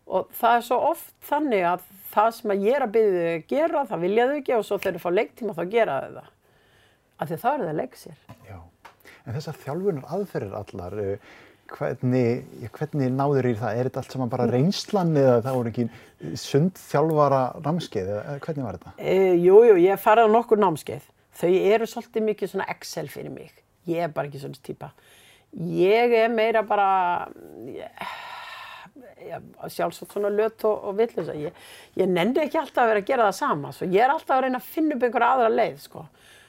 Og 0.08 0.30
það 0.38 0.56
er 0.56 0.64
svo 0.64 0.78
oft 0.88 1.12
þannig 1.28 1.66
að 1.68 1.84
það 2.14 2.30
sem 2.38 2.54
að 2.54 2.64
ég 2.64 2.78
er 2.78 2.86
að 2.86 2.94
byrja 2.96 3.18
þau 3.18 3.34
að 3.34 3.46
gera, 3.52 3.84
það 3.90 4.04
vilja 4.06 4.26
þau 4.28 4.36
ekki 4.38 4.56
og 4.56 4.64
svo 4.64 4.78
þegar 4.80 4.96
þau 4.96 5.04
fá 5.04 5.10
leiktíma 5.18 5.56
þá 5.58 5.64
gera 5.74 5.98
þau 6.00 6.14
það. 6.16 6.30
Af 7.18 7.28
því 7.30 7.38
þá 7.42 7.48
er 7.50 7.60
það 7.60 7.68
að 7.68 7.78
leika 7.82 8.00
sér. 8.00 8.24
Já. 8.48 8.58
En 9.26 9.36
þessar 9.36 9.60
þjálfunar 9.64 10.10
aðferðir 10.16 10.56
allar, 10.58 10.98
uh, 11.02 11.36
hvernig, 11.74 12.46
hvernig 12.72 13.12
náður 13.12 13.50
í 13.50 13.54
það? 13.58 13.76
Er 13.76 13.88
þetta 13.88 14.02
allt 14.02 14.14
saman 14.16 14.32
bara 14.32 14.48
reynslan 14.48 15.12
eða 15.18 15.36
það 15.44 15.58
voru 15.58 15.72
ekki 15.72 15.86
sundþjálfara 16.44 17.42
námskeið 17.66 18.10
eða 18.14 18.24
eða 18.24 18.42
hvernig 18.46 18.68
var 18.68 18.78
þetta? 18.78 18.94
E, 18.98 19.16
jú, 19.44 19.58
ég 19.82 20.02
farið 20.02 20.30
á 20.30 20.34
nokkur 20.36 20.62
námskeið. 20.62 21.08
Þau 21.38 21.50
eru 21.54 21.86
svolítið 21.86 22.26
mikið 22.30 22.52
svona 22.54 22.68
Excel 22.72 23.06
fyrir 23.12 23.34
mig. 23.34 23.52
Ég 23.88 24.06
er 24.06 24.14
bara 24.14 24.30
ekki 24.30 24.40
svona 24.42 24.64
típa. 24.64 24.90
Ég 25.58 26.12
er 26.18 26.32
meira 26.32 26.64
bara, 26.66 26.88
sjálfsagt 29.68 30.12
svona 30.12 30.30
lött 30.32 30.64
og, 30.68 30.88
og 30.90 30.98
villus. 30.98 31.30
Ég, 31.36 31.54
ég 32.00 32.10
nenni 32.10 32.42
ekki 32.42 32.60
alltaf 32.60 32.84
að 32.84 32.92
vera 32.92 33.04
að 33.04 33.12
gera 33.12 33.28
það 33.28 33.38
sama. 33.38 33.72
Svo 33.76 33.88
ég 33.88 34.04
er 34.04 34.12
alltaf 34.12 34.36
að 34.36 34.46
reyna 34.46 34.60
að 34.60 34.72
finna 34.74 34.96
upp 34.96 35.06
einhverja 35.08 35.30
aðra 35.36 35.54
leið, 35.54 35.78
sko. 35.84 36.04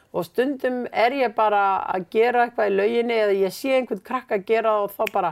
Og 0.09 0.25
stundum 0.25 0.87
er 0.89 1.13
ég 1.13 1.35
bara 1.37 1.83
að 1.93 2.07
gera 2.15 2.47
eitthvað 2.47 2.71
í 2.71 2.75
lauginni 2.75 3.17
eða 3.19 3.37
ég 3.37 3.53
sé 3.53 3.75
einhvern 3.77 4.01
krakka 4.05 4.39
að 4.39 4.47
gera 4.47 4.73
það 4.73 4.85
og 4.85 4.95
þá 4.95 5.13
bara, 5.13 5.31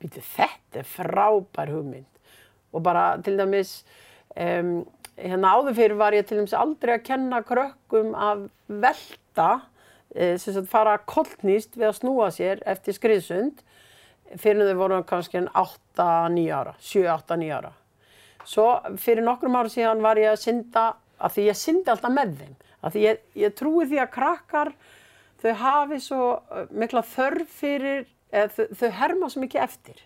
býtu, 0.00 0.24
þetta 0.34 0.82
er 0.82 0.88
frábær 0.90 1.72
hugmynd. 1.72 2.34
Og 2.76 2.84
bara 2.84 3.04
til 3.24 3.38
dæmis, 3.40 3.72
um, 4.36 4.74
hérna 5.16 5.54
áður 5.56 5.78
fyrir 5.78 5.96
var 6.00 6.16
ég 6.16 6.28
til 6.28 6.40
dæmis 6.40 6.56
aldrei 6.56 6.98
að 6.98 7.06
kenna 7.08 7.40
krökkum 7.46 8.12
að 8.12 8.46
velta, 8.68 9.50
e, 10.14 10.36
sem 10.38 10.54
sagt 10.54 10.70
fara 10.70 10.98
kollnýst 11.08 11.76
við 11.78 11.88
að 11.88 11.98
snúa 12.02 12.30
sér 12.34 12.62
eftir 12.68 12.96
skriðsund 12.96 13.64
fyrir 14.38 14.68
þau 14.68 14.78
voru 14.78 15.02
kannski 15.06 15.42
8-9 15.48 16.48
ára, 16.54 16.74
7-8-9 16.78 17.52
ára. 17.56 17.72
Svo 18.46 18.66
fyrir 19.00 19.24
nokkrum 19.26 19.56
ára 19.58 19.70
síðan 19.72 20.02
var 20.04 20.20
ég 20.20 20.34
að 20.34 20.42
synda, 20.44 20.84
að 21.20 21.36
því 21.36 21.46
ég 21.48 21.58
syndi 21.58 21.92
alltaf 21.92 22.14
með 22.14 22.36
þeim, 22.40 22.54
að 22.80 22.94
því 22.94 23.04
ég, 23.04 23.24
ég 23.42 23.56
trúi 23.56 23.88
því 23.88 24.00
að 24.02 24.12
krakkar 24.14 24.72
þau 25.40 25.52
hafi 25.62 26.00
svo 26.04 26.22
uh, 26.36 26.64
mikla 26.70 27.02
þörf 27.06 27.58
fyrir, 27.60 28.06
eða 28.30 28.52
þau, 28.56 28.64
þau 28.80 28.88
herma 29.00 29.30
svo 29.32 29.44
mikið 29.44 29.66
eftir. 29.66 30.00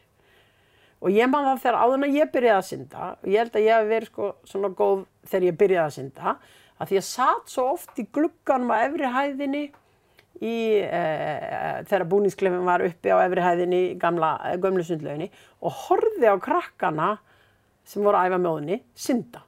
Og 1.05 1.13
ég 1.13 1.29
man 1.29 1.45
það 1.51 1.63
þegar 1.65 1.81
áður 1.83 1.97
en 1.99 2.07
að 2.07 2.19
ég 2.19 2.35
byrjaði 2.35 2.57
að 2.57 2.69
synda, 2.71 3.07
og 3.21 3.31
ég 3.31 3.43
held 3.43 3.57
að 3.59 3.67
ég 3.67 3.79
hef 3.79 3.89
verið 3.91 4.11
sko 4.11 4.29
svona 4.49 4.71
góð 4.79 5.01
þegar 5.29 5.49
ég 5.51 5.59
byrjaði 5.61 5.85
að 5.85 5.97
synda, 5.99 6.37
að 6.79 6.91
því 6.91 6.99
ég 6.99 7.07
satt 7.09 7.51
svo 7.53 7.65
oft 7.75 7.99
í 8.01 8.07
glugganum 8.15 8.73
á 8.73 8.77
efri 8.87 9.11
hæðinni 9.15 9.65
í, 10.41 10.55
e, 10.83 11.03
þegar 11.91 12.07
búningsklefin 12.11 12.67
var 12.67 12.85
uppi 12.87 13.13
á 13.13 13.19
efri 13.23 13.45
hæðinni 13.45 13.81
í 13.91 13.95
gamla, 14.01 14.33
eh, 14.49 14.57
gömlu 14.63 14.85
sundlauginni 14.87 15.31
og 15.61 15.77
horfði 15.85 16.31
á 16.31 16.37
krakkana 16.41 17.11
sem 17.85 18.03
voru 18.03 18.19
að 18.19 18.33
æfa 18.33 18.41
mjóðinni 18.41 18.81
synda. 18.97 19.45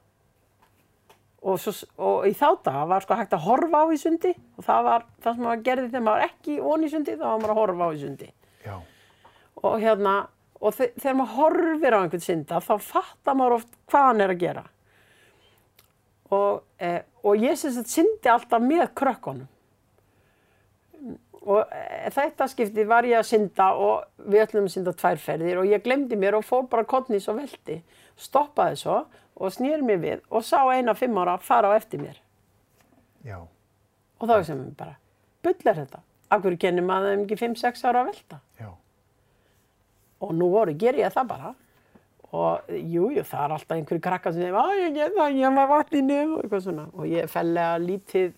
Og, 1.47 1.59
svo, 1.61 1.71
og 2.03 2.25
í 2.27 2.33
þá 2.35 2.47
daga 2.65 2.85
var 2.89 3.05
sko 3.05 3.15
hægt 3.15 3.35
að 3.37 3.45
horfa 3.45 3.83
á 3.83 3.85
í 3.93 3.99
sundi. 4.01 4.33
Og 4.57 4.65
það 4.67 4.87
var 4.89 5.05
það 5.23 5.35
sem 5.37 5.45
maður 5.45 5.65
gerði 5.67 5.91
þegar 5.91 6.07
maður 6.07 6.25
ekki 6.27 6.57
onni 6.59 6.89
í 6.89 6.91
sundi, 6.91 7.15
þá 7.15 7.27
var 7.27 7.37
maður 7.43 7.53
að 7.53 7.61
horfa 7.61 7.87
á 7.87 7.89
í 7.93 8.01
sundi. 8.01 8.31
Já, 8.65 8.75
og 9.63 9.77
hérna 9.81 10.15
og 10.57 10.73
þe 10.73 10.87
þegar 10.97 11.19
maður 11.19 11.35
horfir 11.37 11.95
á 11.95 11.99
einhvern 11.99 12.23
synda 12.23 12.63
þá 12.63 12.73
fattar 12.81 13.37
maður 13.37 13.59
oft 13.59 13.77
hvað 13.91 14.07
hann 14.09 14.23
er 14.23 14.33
að 14.33 14.41
gera. 14.41 14.63
Og, 16.33 16.63
eh, 16.83 17.03
og 17.23 17.43
ég 17.43 17.59
syns 17.59 17.77
að 17.79 17.93
syndi 17.93 18.31
alltaf 18.31 18.63
með 18.63 18.89
krökkunum. 18.97 19.47
Og 21.47 21.61
eh, 21.71 22.09
þetta 22.11 22.49
skipti 22.51 22.83
var 22.87 23.07
ég 23.07 23.21
að 23.21 23.29
synda 23.29 23.69
og 23.79 24.25
við 24.25 24.43
ætlum 24.43 24.67
að 24.67 24.73
synda 24.73 24.95
tværferðir 24.97 25.61
og 25.61 25.69
ég 25.69 25.85
glemdi 25.85 26.19
mér 26.19 26.39
og 26.39 26.47
fór 26.47 26.67
bara 26.71 26.87
kottnís 26.89 27.29
og 27.31 27.39
velti. 27.39 27.79
Stoppaði 28.19 28.81
svo 28.81 28.97
og 29.37 29.53
snýr 29.53 29.83
mér 29.85 30.01
við 30.01 30.23
og 30.29 30.45
sá 30.45 30.59
eina 30.73 30.95
fimm 30.97 31.17
ára 31.21 31.37
fara 31.43 31.71
á 31.71 31.77
eftir 31.77 32.01
mér. 32.01 32.17
Já, 33.25 33.39
og 34.17 34.25
þá 34.29 34.35
sem 34.47 34.63
ég 34.63 34.73
bara 34.79 34.97
bull 35.45 35.71
er 35.71 35.79
þetta, 35.83 36.01
hverju 36.33 36.59
kennir 36.61 36.85
maður 36.85 37.13
þeim 37.13 37.23
ekki 37.27 37.39
5-6 37.43 37.85
ára 37.87 38.03
að 38.03 38.11
velta? 38.11 38.41
Já, 38.59 38.69
og 40.23 40.35
nú 40.35 40.49
voru 40.53 40.75
ger 40.77 40.97
ég 40.99 41.13
það 41.13 41.31
bara. 41.35 41.53
Og 42.35 42.67
jú, 42.67 43.05
jú, 43.15 43.21
það 43.23 43.43
er 43.45 43.53
alltaf 43.55 43.77
einhverju 43.77 44.03
krakkar 44.03 44.33
sem 44.35 44.43
segir, 44.43 44.57
að 44.59 44.81
ég 44.81 44.95
get 44.97 45.13
það, 45.15 45.37
ég 45.39 45.53
var 45.55 45.69
vatn 45.71 45.95
í 45.95 46.01
nefn 46.03 46.33
og 46.35 46.41
eitthvað 46.41 46.63
svona. 46.65 46.83
Og 46.91 47.07
ég 47.07 47.29
fellega 47.31 47.77
lítið 47.79 48.33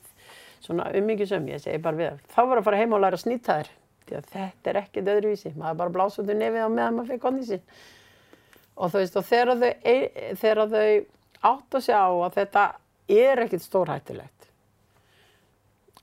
svona 0.61 0.89
ummingisum, 0.99 1.47
ég 1.49 1.63
segi 1.63 1.81
bara 1.81 1.97
við 1.97 2.19
þá 2.29 2.39
voru 2.43 2.61
að 2.61 2.67
fara 2.67 2.81
heim 2.81 2.93
og 2.93 3.01
læra 3.01 3.17
að 3.17 3.23
snýta 3.23 3.55
þér 3.59 3.71
að 4.19 4.27
þetta 4.33 4.71
er 4.71 4.79
ekkert 4.81 5.09
öðruvísi, 5.13 5.51
maður 5.57 5.91
bara 5.95 6.05
í 6.09 6.35
nefið 6.37 6.65
á 6.65 6.69
meðan 6.69 6.95
maður 6.97 7.09
fyrir 7.11 7.23
konni 7.23 7.45
sín 7.45 7.63
og 8.79 8.91
þú 8.91 9.01
veist, 9.01 9.17
og 9.19 9.27
þegar 9.27 9.59
þau, 9.59 9.71
þegar 10.39 10.61
þau 10.73 10.91
átt 11.49 11.79
að 11.79 11.85
sjá 11.87 12.01
að 12.03 12.37
þetta 12.37 12.65
er 13.19 13.43
ekkert 13.45 13.65
stórhættulegt 13.65 14.47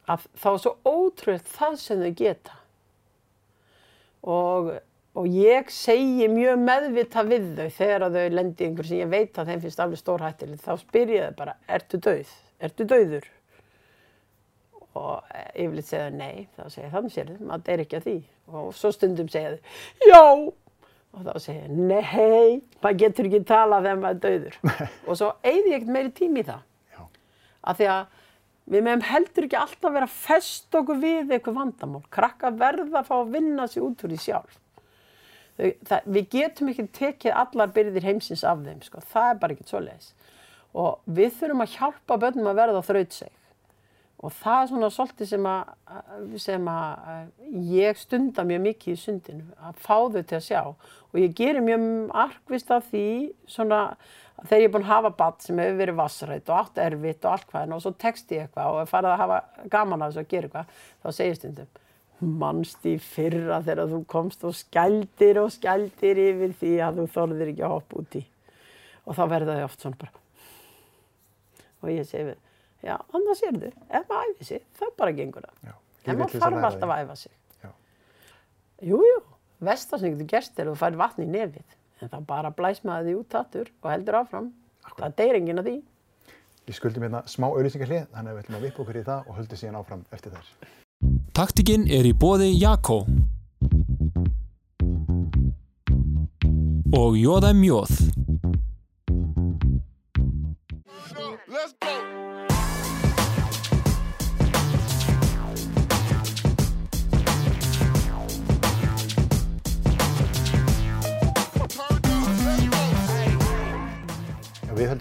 að 0.06 0.26
þá 0.38 0.48
er 0.52 0.60
svo 0.62 0.74
ótrúið 0.86 1.48
það 1.56 1.78
sem 1.82 2.02
þau 2.04 2.12
geta 2.20 2.58
og, 4.26 4.72
og 5.18 5.30
ég 5.32 5.72
segi 5.74 6.28
mjög 6.30 6.60
meðvita 6.62 7.24
við 7.26 7.48
þau 7.58 7.70
þegar 7.78 8.06
þau 8.14 8.26
lendi 8.34 8.64
í 8.64 8.68
einhver 8.70 8.90
sem 8.90 9.02
ég 9.02 9.12
veit 9.12 9.40
að 9.40 9.52
þeim 9.52 9.64
finnst 9.64 9.82
alveg 9.82 10.02
stórhættulegt 10.02 10.66
þá 10.66 10.76
spyr 10.82 11.16
ég 11.16 11.30
þau 11.30 11.40
bara, 11.40 11.56
ertu 11.78 12.00
dauð? 12.02 12.36
Ertu 12.66 12.86
dauður? 12.88 13.26
og 14.96 15.26
eh, 15.34 15.50
yfirleitt 15.64 15.88
segja 15.90 16.12
nei, 16.12 16.46
þá 16.56 16.62
segja 16.72 16.92
þannig 16.94 17.14
sér 17.14 17.32
þau, 17.32 17.40
maður 17.50 17.72
er 17.74 17.82
ekki 17.84 17.98
að 17.98 18.06
því 18.06 18.16
og 18.52 18.70
svo 18.76 18.92
stundum 18.94 19.28
segja 19.32 19.56
þau 19.56 20.08
já 20.08 20.22
og 21.14 21.24
þá 21.24 21.32
segja 21.40 21.64
ég 21.64 21.76
nei, 21.76 22.62
maður 22.82 23.00
getur 23.04 23.28
ekki 23.30 23.42
talað 23.48 23.86
þegar 23.88 24.02
maður 24.02 24.16
er 24.16 24.22
dauður 24.26 24.60
og 25.08 25.18
svo 25.20 25.32
eigði 25.42 25.72
ég 25.72 25.76
ekkert 25.78 25.94
meiri 25.96 26.14
tími 26.16 26.42
í 26.42 26.48
það 26.48 26.62
já, 26.96 27.02
af 27.62 27.80
því 27.80 27.90
að 27.94 28.04
við 28.66 28.82
meðum 28.82 29.04
heldur 29.06 29.46
ekki 29.46 29.58
alltaf 29.60 29.94
vera 29.94 30.08
að 30.08 30.14
festa 30.26 30.80
okkur 30.80 31.00
við 31.02 31.34
eitthvað 31.36 31.58
vandamál. 31.60 32.02
Krakka 32.12 32.50
verða 32.58 33.02
að 33.02 33.10
fá 33.10 33.16
að 33.20 33.34
vinna 33.36 33.66
sig 33.70 33.84
út 33.86 34.02
úr 34.02 34.12
því 34.12 34.20
sjálf. 34.24 34.58
Þau, 35.56 35.68
það, 35.88 36.08
við 36.16 36.28
getum 36.34 36.70
ekki 36.72 36.86
tekið 36.98 37.38
allar 37.42 37.72
byrðir 37.76 38.08
heimsins 38.10 38.44
af 38.44 38.60
þeim, 38.64 38.82
sko. 38.84 39.00
það 39.12 39.30
er 39.30 39.38
bara 39.40 39.56
ekki 39.56 39.68
svoleiðis. 39.70 40.10
Og 40.76 41.14
við 41.16 41.30
þurfum 41.38 41.64
að 41.64 41.76
hjálpa 41.78 42.18
börnum 42.26 42.50
að 42.50 42.58
verða 42.60 42.82
þrautseg. 42.90 43.32
Og 44.26 44.34
það 44.34 44.58
er 44.58 44.68
svona 44.72 44.90
svolítið 44.90 45.28
sem 45.30 45.46
að, 45.46 45.72
sem 46.42 46.68
að 46.72 47.64
ég 47.70 48.00
stunda 48.00 48.44
mjög 48.48 48.62
mikið 48.64 48.92
í 48.96 48.98
sundinu, 48.98 49.48
að 49.62 49.80
fá 49.84 49.96
þau 49.96 50.20
til 50.20 50.38
að 50.40 50.46
sjá. 50.48 50.62
Og 51.12 51.18
ég 51.22 51.36
gerir 51.38 51.62
mjög 51.62 51.86
arkvist 52.26 52.72
af 52.74 52.88
því 52.90 53.06
svona 53.46 53.80
þegar 54.42 54.64
ég 54.64 54.68
er 54.68 54.74
búin 54.74 54.84
að 54.84 54.92
hafa 54.92 55.14
badd 55.16 55.40
sem 55.44 55.62
hefur 55.62 55.78
verið 55.80 55.98
vassrætt 56.02 56.50
og 56.50 56.58
allt 56.58 56.78
erfitt 56.82 57.24
og 57.24 57.32
allt 57.32 57.50
hvað 57.52 57.74
og 57.76 57.82
svo 57.84 57.92
tekst 57.96 58.34
ég 58.34 58.44
eitthvað 58.44 58.80
og 58.82 58.90
farið 58.90 59.14
að 59.14 59.22
hafa 59.22 59.68
gaman 59.72 60.04
af 60.04 60.10
þessu 60.10 60.24
að 60.24 60.32
gera 60.34 60.48
eitthvað, 60.50 60.80
þá 61.00 61.08
segir 61.16 61.38
stundum 61.38 61.74
mannst 62.20 62.86
í 62.88 62.96
fyrra 63.02 63.60
þegar 63.64 63.90
þú 63.90 64.00
komst 64.08 64.44
og 64.48 64.54
skældir 64.56 65.40
og 65.42 65.50
skældir 65.52 66.20
yfir 66.22 66.54
því 66.56 66.72
að 66.84 67.00
þú 67.00 67.06
þorðir 67.12 67.52
ekki 67.52 67.64
að 67.66 67.74
hoppa 67.74 68.00
út 68.00 68.16
í. 68.16 68.22
Og 69.06 69.18
þá 69.18 69.22
verða 69.30 69.56
þau 69.58 69.66
oft 69.66 69.84
svona 69.84 70.00
bara. 70.00 70.22
Og 71.84 71.90
ég 71.92 72.08
segi 72.08 72.30
við, 72.30 72.38
já, 72.86 72.94
annars 73.18 73.42
er 73.46 73.58
þau, 73.62 73.72
ef 73.98 74.06
maður 74.10 74.30
æfi 74.34 74.48
sig, 74.50 74.62
það 74.78 74.92
bara 75.00 75.16
gengur 75.16 75.46
það. 75.46 75.74
En 76.06 76.20
maður 76.20 76.44
þarf 76.44 76.68
alltaf 76.68 76.92
að 76.94 77.02
æfa 77.02 77.16
sig. 77.24 77.34
Já. 77.64 77.70
Jú, 78.86 79.00
jú, 79.02 79.18
vestar 79.66 80.02
sem 80.02 80.14
getur 80.14 80.30
gerst 80.30 80.60
er 80.60 80.68
að 80.68 80.76
þú 80.76 80.80
fær 80.84 81.00
vatn 81.02 81.26
í 81.26 81.28
nefið. 81.32 81.76
En 82.04 82.12
það 82.12 82.26
bara 82.28 82.52
blæs 82.54 82.82
maður 82.84 83.08
því 83.08 83.18
út 83.18 83.36
aftur 83.40 83.70
og 83.82 83.90
heldur 83.90 84.18
áfram. 84.20 84.50
Það 84.96 85.14
deyr 85.18 85.38
enginn 85.40 85.62
að 85.62 85.70
því. 85.70 85.76
Við 86.66 86.76
skuldum 86.80 87.06
hérna 87.06 87.22
smá 87.30 87.46
auðlýsingarhlið, 87.48 88.08
þannig 88.12 88.32
að 88.32 88.36
við 88.36 88.42
ætlum 88.44 88.58
að 88.58 88.66
vippa 88.66 88.82
okkur 88.82 88.98
í 88.98 89.04
það 89.06 89.30
og 89.30 89.38
höldum 89.38 89.60
síðan 89.60 89.78
áfram 89.80 90.04
eftir 90.14 90.34
þess. 90.34 90.74
Taktikinn 91.36 91.86
er 91.92 92.08
í 92.08 92.14
bóði 92.16 92.50
Jakko 92.56 93.02
og 96.96 97.18
Jóða 97.20 97.52
Mjóð. 97.54 98.25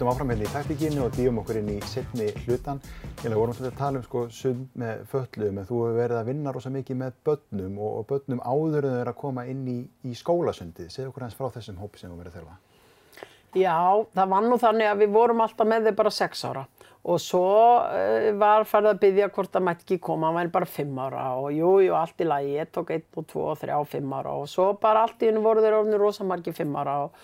Höldum 0.06 0.14
áfram 0.14 0.30
hérna 0.30 0.46
í 0.46 0.50
taktíkinu 0.54 1.00
og 1.02 1.14
dýjum 1.16 1.38
okkur 1.40 1.56
inn 1.58 1.70
í 1.72 1.76
setni 1.90 2.28
hlutan. 2.44 2.78
Ég 3.24 3.32
vorum 3.34 3.50
alltaf 3.50 3.72
að 3.72 3.78
tala 3.80 3.98
um 3.98 4.04
sko, 4.04 4.20
sund 4.30 4.68
með 4.78 5.00
föllum, 5.10 5.58
en 5.58 5.66
þú 5.66 5.80
hefur 5.82 5.96
verið 5.96 6.18
að 6.20 6.28
vinna 6.28 6.52
rosa 6.54 6.70
mikið 6.70 6.98
með 7.00 7.16
börnum 7.26 7.78
og, 7.80 7.96
og 7.98 8.06
börnum 8.12 8.42
áður 8.46 8.86
en 8.86 8.92
þau 8.94 9.00
eru 9.00 9.10
að 9.10 9.18
koma 9.18 9.44
inn 9.50 9.64
í, 9.66 9.76
í 10.06 10.14
skólasundið. 10.14 10.92
Segð 10.94 11.08
okkur 11.10 11.26
hans 11.26 11.34
frá 11.34 11.48
þessum 11.56 11.80
hópi 11.82 11.98
sem 11.98 12.12
þú 12.12 12.20
verið 12.20 12.30
að 12.30 12.38
þjálfa. 12.38 12.56
Já, 13.56 13.78
það 14.14 14.30
var 14.34 14.46
nú 14.46 14.58
þannig 14.62 14.90
að 14.92 15.02
við 15.02 15.16
vorum 15.16 15.42
alltaf 15.42 15.70
með 15.72 15.88
þau 15.88 15.96
bara 16.02 16.12
sex 16.14 16.44
ára 16.46 16.62
og 17.06 17.18
svo 17.22 17.48
uh, 17.86 18.28
var 18.38 18.66
farið 18.66 18.92
að 18.92 19.02
byggja 19.02 19.30
hvort 19.34 19.50
það 19.54 19.66
mætti 19.66 19.86
ekki 19.86 19.98
koma, 20.02 20.28
hann 20.28 20.38
væri 20.40 20.52
bara 20.54 20.70
fimm 20.70 20.96
ára 20.98 21.24
og 21.38 21.52
jú, 21.54 21.76
jú, 21.82 21.94
allt 21.94 22.22
í 22.22 22.26
lagi, 22.26 22.56
ég 22.58 22.70
tók 22.74 22.90
einn 22.94 23.04
og 23.14 23.26
tvo 23.30 23.44
og 23.52 23.60
þrjá 23.60 23.76
og 23.78 23.86
fimm 23.90 24.14
ára 24.18 24.34
og 24.34 24.50
svo 24.50 24.72
bara 24.82 25.04
allt 25.06 25.22
í 25.22 25.30
hennu 25.30 25.42
voru 25.44 25.62
þeir 25.62 25.78
orðinu 25.78 26.00
rosa 26.02 26.26
margir 26.26 26.56
fimm 26.56 26.74
ára 26.82 26.96
og, 27.06 27.14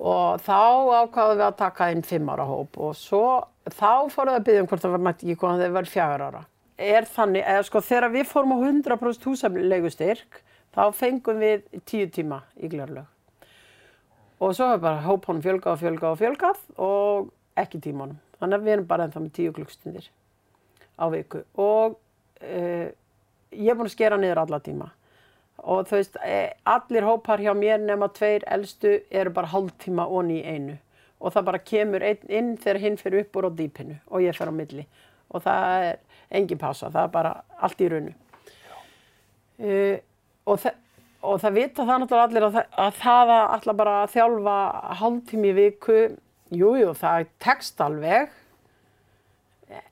og 0.00 0.40
þá 0.40 0.60
ákvaðum 1.04 1.38
við 1.38 1.46
að 1.46 1.58
taka 1.60 1.90
inn 1.92 2.04
fimm 2.06 2.30
ára 2.32 2.46
hóp 2.48 2.78
og 2.80 2.94
svo 2.96 3.24
þá 3.68 4.08
fóruð 4.12 4.38
að 4.38 4.46
byggja 4.46 4.62
um 4.62 4.68
hvort 4.70 4.84
það 4.84 5.02
mætti 5.04 5.28
ekki 5.28 5.40
þegar 5.40 5.60
þeir 5.60 5.74
var 5.76 5.90
fjagur 5.90 6.24
ára. 6.24 6.42
Er 6.80 7.04
þannig, 7.04 7.44
eða 7.44 7.64
sko 7.68 7.82
þegar 7.84 8.14
við 8.14 8.28
fórum 8.30 8.54
á 8.56 8.58
100% 8.64 9.26
húsaflegustyrk 9.28 10.40
þá 10.72 10.82
fengum 10.96 11.42
við 11.42 11.66
tíu 11.84 12.08
tíma 12.08 12.40
í 12.56 12.70
glerlaug. 12.72 13.08
Og 14.40 14.54
svo 14.56 14.70
hefur 14.70 14.86
bara 14.86 15.04
hópunum 15.04 15.42
fjölgað 15.44 15.74
og 15.74 15.82
fjölgað 15.82 16.14
og 16.14 16.20
fjölgað 16.22 16.62
og 16.80 17.28
ekki 17.60 17.82
tímanum. 17.84 18.16
Þannig 18.40 18.56
að 18.56 18.64
við 18.64 18.74
erum 18.74 18.88
bara 18.88 19.04
ennþá 19.04 19.20
með 19.20 19.34
tíu 19.36 19.52
klukkstundir 19.52 20.06
á 20.96 21.04
viku. 21.12 21.42
Og 21.60 21.98
uh, 22.40 22.88
ég 23.52 23.68
er 23.68 23.76
búin 23.76 23.90
að 23.90 23.96
skera 23.98 24.16
niður 24.16 24.40
alla 24.46 24.62
tíma. 24.64 24.88
Og 25.62 25.84
þú 25.88 25.96
veist, 25.98 26.16
eh, 26.24 26.52
allir 26.66 27.02
hópar 27.04 27.38
hjá 27.42 27.52
mér 27.54 27.80
nema 27.84 28.08
tveir 28.08 28.44
elstu 28.46 29.00
eru 29.10 29.30
bara 29.30 29.46
hálftíma 29.52 30.06
onni 30.08 30.40
í 30.42 30.46
einu. 30.54 30.78
Og 31.20 31.32
það 31.34 31.44
bara 31.44 31.58
kemur 31.58 32.00
einn 32.02 32.28
inn 32.28 32.56
þegar 32.56 32.80
hinn 32.80 32.96
fyrir 32.96 33.20
upp 33.26 33.36
úr 33.36 33.48
á 33.48 33.50
dýpinu 33.52 33.98
og 34.10 34.20
ég 34.24 34.34
fer 34.36 34.48
á 34.48 34.54
milli. 34.56 34.86
Og 35.34 35.42
það 35.44 35.84
er 35.90 35.98
engin 36.32 36.58
pása, 36.58 36.88
það 36.90 37.04
er 37.04 37.08
bara 37.12 37.34
allt 37.60 37.80
í 37.84 37.88
raunu. 37.92 38.14
Uh, 39.60 39.98
og, 40.48 40.56
þa 40.62 40.70
og 41.28 41.40
það 41.42 41.52
vita 41.58 41.84
það 41.84 41.98
náttúrulega 42.00 42.28
allir 42.30 42.46
að, 42.46 42.54
það- 42.54 42.78
að 42.80 42.94
það 43.02 43.32
að 43.34 43.42
alltaf 43.56 43.76
bara 43.76 43.96
að 44.06 44.12
þjálfa 44.14 44.54
hálftími 45.02 45.50
í 45.50 45.56
viku, 45.58 45.98
jújú, 46.50 46.78
jú, 46.80 46.94
það 46.96 47.26
tekst 47.44 47.82
alveg, 47.84 48.30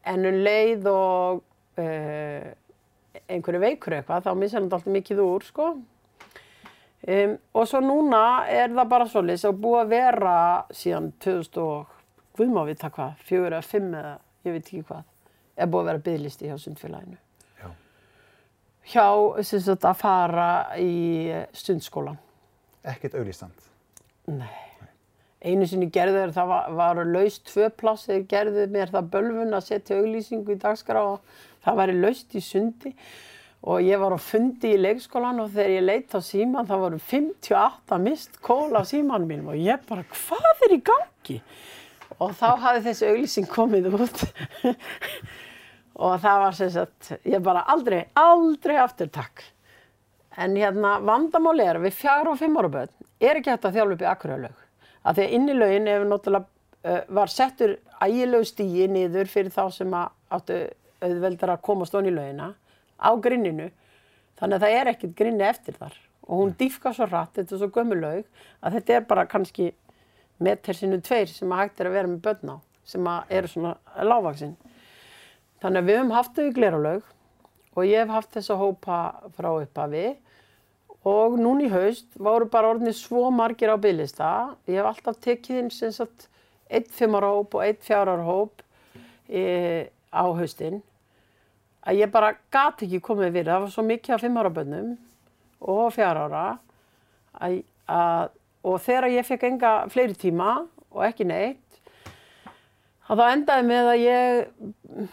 en 0.08 0.24
um 0.30 0.38
leið 0.46 0.88
og 0.90 1.42
uh, 1.78 2.48
einhverju 3.28 3.60
veikur 3.62 3.98
eitthvað, 3.98 4.26
þá 4.26 4.34
missa 4.38 4.58
hann 4.58 4.66
alltaf 4.68 4.88
mikið 4.92 5.22
úr, 5.24 5.46
sko. 5.46 5.68
Um, 7.08 7.36
og 7.54 7.68
svo 7.70 7.80
núna 7.84 8.22
er 8.50 8.72
það 8.74 8.90
bara 8.90 9.06
svolítið 9.08 9.52
og 9.52 9.60
búið 9.62 9.80
að 9.84 9.92
vera 9.92 10.34
síðan 10.74 11.12
2000 11.22 11.60
og, 11.62 11.92
guð 12.38 12.50
má 12.54 12.64
vita 12.66 12.90
hvað, 12.94 13.20
fjögur 13.28 13.54
eða 13.54 13.66
fimm 13.66 13.92
eða 13.94 14.14
ég 14.48 14.56
veit 14.56 14.64
ekki 14.64 14.82
hvað, 14.88 15.04
er 15.54 15.70
búið 15.70 15.84
að 15.84 15.90
vera 15.92 16.04
byggðlisti 16.08 16.50
hjá 16.50 16.56
sundfélaginu 16.62 17.18
Já. 17.62 17.68
hjá 18.92 19.06
sem 19.46 19.62
sagt, 19.62 19.86
að 19.86 20.00
fara 20.02 20.48
í 20.82 20.94
stundskólan. 21.54 22.18
Ekkert 22.88 23.14
auglýstand. 23.20 23.68
Nei. 24.32 24.64
Einu 25.38 25.68
sinni 25.70 25.86
gerðu 25.94 26.18
þeir, 26.18 26.32
það 26.34 26.48
var, 26.50 26.72
var 26.80 27.04
laust 27.06 27.44
tvö 27.46 27.68
pláss, 27.78 28.08
þeir 28.08 28.24
gerðu 28.30 28.64
mér 28.74 28.90
það 28.90 29.12
bölvun 29.12 29.54
að 29.54 29.68
setja 29.68 30.00
auglýsingu 30.00 30.56
í 30.56 30.58
dagskrá 30.58 31.04
og 31.12 31.36
það 31.64 31.80
væri 31.82 31.98
laust 32.02 32.36
í 32.38 32.42
sundi 32.44 32.94
og 33.68 33.82
ég 33.82 33.98
var 33.98 34.14
á 34.14 34.20
fundi 34.22 34.72
í 34.76 34.78
leikskólan 34.78 35.42
og 35.42 35.50
þegar 35.54 35.74
ég 35.74 35.84
leitt 35.86 36.14
á 36.14 36.20
síman 36.22 36.68
það 36.68 36.84
voru 36.84 37.00
58 37.10 37.98
mist 38.04 38.38
kól 38.44 38.70
á 38.78 38.82
símanum 38.86 39.28
mínum 39.30 39.50
og 39.52 39.58
ég 39.58 39.82
bara, 39.88 40.06
hvað 40.06 40.64
er 40.68 40.76
í 40.76 40.80
gangi? 40.86 41.40
Og 42.18 42.32
þá 42.38 42.48
hafði 42.62 42.84
þessi 42.86 43.10
auglýsing 43.10 43.50
komið 43.50 43.90
út 43.90 44.24
og 46.06 46.14
það 46.22 46.42
var 46.44 46.58
sem 46.58 46.70
sagt, 46.74 47.12
ég 47.26 47.42
bara 47.42 47.66
aldrei, 47.70 48.04
aldrei 48.14 48.78
aftur 48.78 49.10
takk. 49.10 49.42
En 50.38 50.54
hérna 50.54 50.98
vandamáli 51.02 51.66
er 51.66 51.80
að 51.80 51.88
við 51.88 51.98
fjár 51.98 52.30
og 52.30 52.38
fimm 52.38 52.58
ára 52.60 52.70
börn 52.70 52.94
er 53.18 53.40
ekki 53.40 53.50
hægt 53.50 53.66
að 53.66 53.78
þjálfa 53.78 53.96
upp 53.96 54.04
í 54.04 54.08
akkuröðlaug. 54.12 54.58
Af 55.02 55.16
því 55.16 55.24
að 55.24 55.34
inn 55.34 55.48
í 55.50 55.56
laugin 55.56 55.90
ef 55.90 56.04
náttúrulega 56.06 56.46
uh, 56.86 57.00
var 57.18 57.32
settur 57.32 57.74
ægilegu 57.98 58.46
stíi 58.46 58.86
niður 58.90 59.30
fyrir 59.30 59.54
þá 59.54 59.64
sem 59.74 59.96
áttu 59.98 60.60
auðveldar 61.04 61.54
að 61.54 61.64
komast 61.68 61.96
onni 61.98 62.12
í 62.12 62.16
laugina 62.16 62.52
á 62.98 63.10
grinninu. 63.22 63.68
Þannig 64.38 64.56
að 64.56 64.64
það 64.64 64.78
er 64.78 64.90
ekkert 64.92 65.18
grinni 65.18 65.46
eftir 65.46 65.76
þar. 65.78 65.98
Og 66.28 66.42
hún 66.42 66.54
dýfka 66.58 66.92
svo 66.94 67.08
rætt, 67.08 67.34
þetta 67.38 67.54
er 67.54 67.62
svo 67.62 67.70
gömul 67.74 68.00
laug, 68.02 68.24
að 68.60 68.78
þetta 68.78 68.96
er 68.96 69.06
bara 69.08 69.26
kannski 69.30 69.70
meter 70.44 70.76
sinu 70.76 71.00
tveir 71.02 71.30
sem 71.30 71.52
að 71.52 71.62
hægt 71.62 71.80
er 71.80 71.88
að 71.88 71.96
vera 71.96 72.10
með 72.10 72.24
börn 72.26 72.52
á, 72.54 72.56
sem 72.86 73.10
að 73.10 73.36
eru 73.38 73.50
svona 73.50 73.74
lágvaksinn. 74.04 74.56
Þannig 75.62 75.80
að 75.80 75.88
við 75.88 75.98
höfum 75.98 76.14
haft 76.14 76.36
þau 76.36 76.44
í 76.44 76.54
gleralaug 76.54 77.12
og 77.74 77.86
ég 77.86 78.02
hef 78.02 78.14
haft 78.14 78.34
þessa 78.36 78.58
hópa 78.58 78.98
frá 79.34 79.48
upphafi 79.50 80.06
og 81.08 81.38
núna 81.40 81.66
í 81.66 81.72
haust 81.72 82.18
voru 82.18 82.48
bara 82.50 82.72
orðinni 82.74 82.94
svo 82.94 83.28
margir 83.34 83.72
á 83.72 83.76
bygglista. 83.80 84.30
Ég 84.68 84.78
hef 84.78 84.90
alltaf 84.92 85.18
tekið 85.24 85.62
inn 85.62 85.72
sem 85.74 85.94
sagt 85.94 86.28
einn 86.68 86.86
fimmara 86.92 87.32
hóp 87.32 87.56
og 87.56 87.64
einn 87.64 87.80
fjárara 87.82 88.26
hóp 88.26 88.62
e, 89.26 89.88
á 90.12 90.24
haustinn 90.26 90.82
að 91.88 92.00
ég 92.02 92.10
bara 92.12 92.34
gat 92.52 92.82
ekki 92.84 93.00
komið 93.04 93.32
við. 93.32 93.48
Það 93.48 93.62
var 93.64 93.72
svo 93.72 93.84
mikið 93.86 94.16
af 94.16 94.24
fimmara 94.24 94.52
bönnum 94.52 94.90
og 95.58 95.86
fjárara 95.94 96.44
að, 97.38 97.62
að, 97.90 98.34
og 98.68 98.76
þegar 98.84 99.08
ég 99.14 99.26
fekk 99.26 99.48
enga 99.48 99.72
fleiri 99.92 100.18
tíma 100.18 100.52
og 100.92 101.00
ekki 101.08 101.26
neitt 101.28 101.80
þá 103.08 103.24
endaði 103.32 103.64
með 103.68 103.90
að 103.92 104.02
ég 104.02 105.08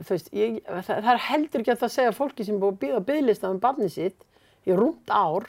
þú 0.00 0.08
veist, 0.14 0.32
ég, 0.36 0.58
það, 0.64 1.10
er 1.12 1.22
heldur 1.28 1.62
ekki 1.62 1.74
að 1.74 1.82
það 1.84 1.94
segja 1.94 2.16
fólki 2.16 2.46
sem 2.46 2.58
búið 2.60 2.72
að 2.72 2.80
býða 2.84 3.04
bygglista 3.10 3.52
um 3.52 3.60
barnið 3.60 3.92
sitt 3.94 4.26
í 4.66 4.76
rúmt 4.76 5.12
ár 5.12 5.48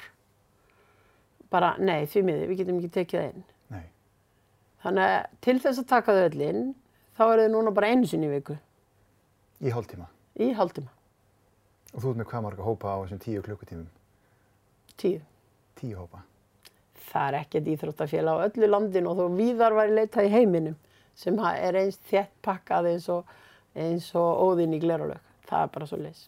bara, 1.52 1.76
nei, 1.80 2.04
því 2.12 2.26
miður, 2.28 2.50
við 2.52 2.62
getum 2.62 2.80
ekki 2.82 2.94
tekið 2.98 3.20
það 3.20 3.28
inn. 3.30 3.44
Nei. 3.72 3.86
Þannig 4.84 5.12
að 5.14 5.38
til 5.48 5.58
þess 5.64 5.82
að 5.82 5.90
taka 5.94 6.16
þau 6.18 6.24
öll 6.26 6.42
inn, 6.50 6.64
þá 7.16 7.24
er 7.28 7.42
þau 7.42 7.54
núna 7.54 7.74
bara 7.78 7.92
einu 7.94 8.10
sinni 8.10 8.28
í 8.28 8.34
viku, 8.34 8.58
Í 9.64 9.72
hálftíma. 9.74 10.06
Í 10.40 10.52
hálftíma, 10.58 10.90
Og 11.94 12.02
þú 12.04 12.10
ert 12.12 12.18
með 12.20 12.28
hvað 12.30 12.44
marga 12.46 12.64
hópa 12.68 12.94
á 12.94 12.98
þessum 13.04 13.20
tíu 13.24 13.42
klukkutímum? 13.46 13.88
tíu. 14.98 15.22
Tíu 15.78 15.98
hópa. 15.98 16.24
Það 17.08 17.28
er 17.28 17.38
ekkert 17.40 17.68
íþróttafélag 17.74 18.42
á 18.42 18.46
öllu 18.50 18.68
landinu 18.70 19.10
og 19.12 19.18
þó 19.22 19.36
víðar 19.38 19.76
væri 19.78 19.94
leitað 19.96 20.28
í 20.28 20.34
heiminum 20.34 20.76
sem 21.16 21.38
er 21.40 21.76
eins 21.80 21.98
þétt 22.10 22.34
pakkað 22.44 22.90
eins 22.92 23.08
og, 23.10 23.26
eins 23.76 24.10
og 24.16 24.42
óðinn 24.48 24.74
í 24.76 24.80
gleralög. 24.82 25.22
Það 25.48 25.64
er 25.64 25.72
bara 25.74 25.88
svo 25.88 25.98
leys. 26.02 26.28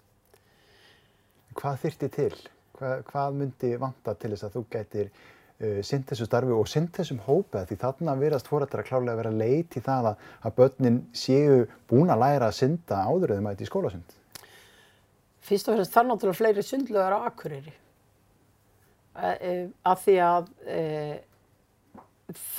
Hvað 1.60 1.82
þyrti 1.84 2.10
til? 2.16 2.36
Hvað, 2.78 3.04
hvað 3.10 3.34
myndi 3.42 3.74
vanta 3.82 4.14
til 4.16 4.32
þess 4.32 4.48
að 4.48 4.56
þú 4.56 4.64
gætir 4.72 5.10
uh, 5.60 5.80
sinnt 5.86 6.10
þessu 6.10 6.28
starfi 6.28 6.56
og 6.56 6.70
sinnt 6.70 6.96
þessum 6.98 7.22
hópa? 7.26 7.66
Því 7.68 7.80
þarna 7.84 8.16
verðast 8.20 8.50
fórættar 8.50 8.84
að 8.84 8.90
klálega 8.92 9.20
vera 9.20 9.34
leit 9.34 9.76
í 9.78 9.84
það 9.86 10.12
að, 10.12 10.24
að 10.48 10.56
börnin 10.60 11.02
séu 11.14 11.60
búin 11.90 12.14
að 12.14 12.24
læra 12.24 12.50
að 12.50 12.58
synda 12.62 13.04
áður 13.06 13.36
eða 13.36 13.46
mæti 13.46 13.68
í 13.68 13.70
skólasund. 13.70 14.18
Fyrst 15.50 15.70
og 15.70 15.78
fremst 15.78 15.96
þarf 15.96 16.10
náttúrulega 16.10 16.40
fleiri 16.42 16.66
sundlögar 16.66 17.16
á 17.18 17.20
Akureyri. 17.30 17.74
E, 19.20 19.30
e, 19.30 19.54
af 19.90 20.04
því 20.04 20.16
að 20.24 20.52
e, 20.70 20.84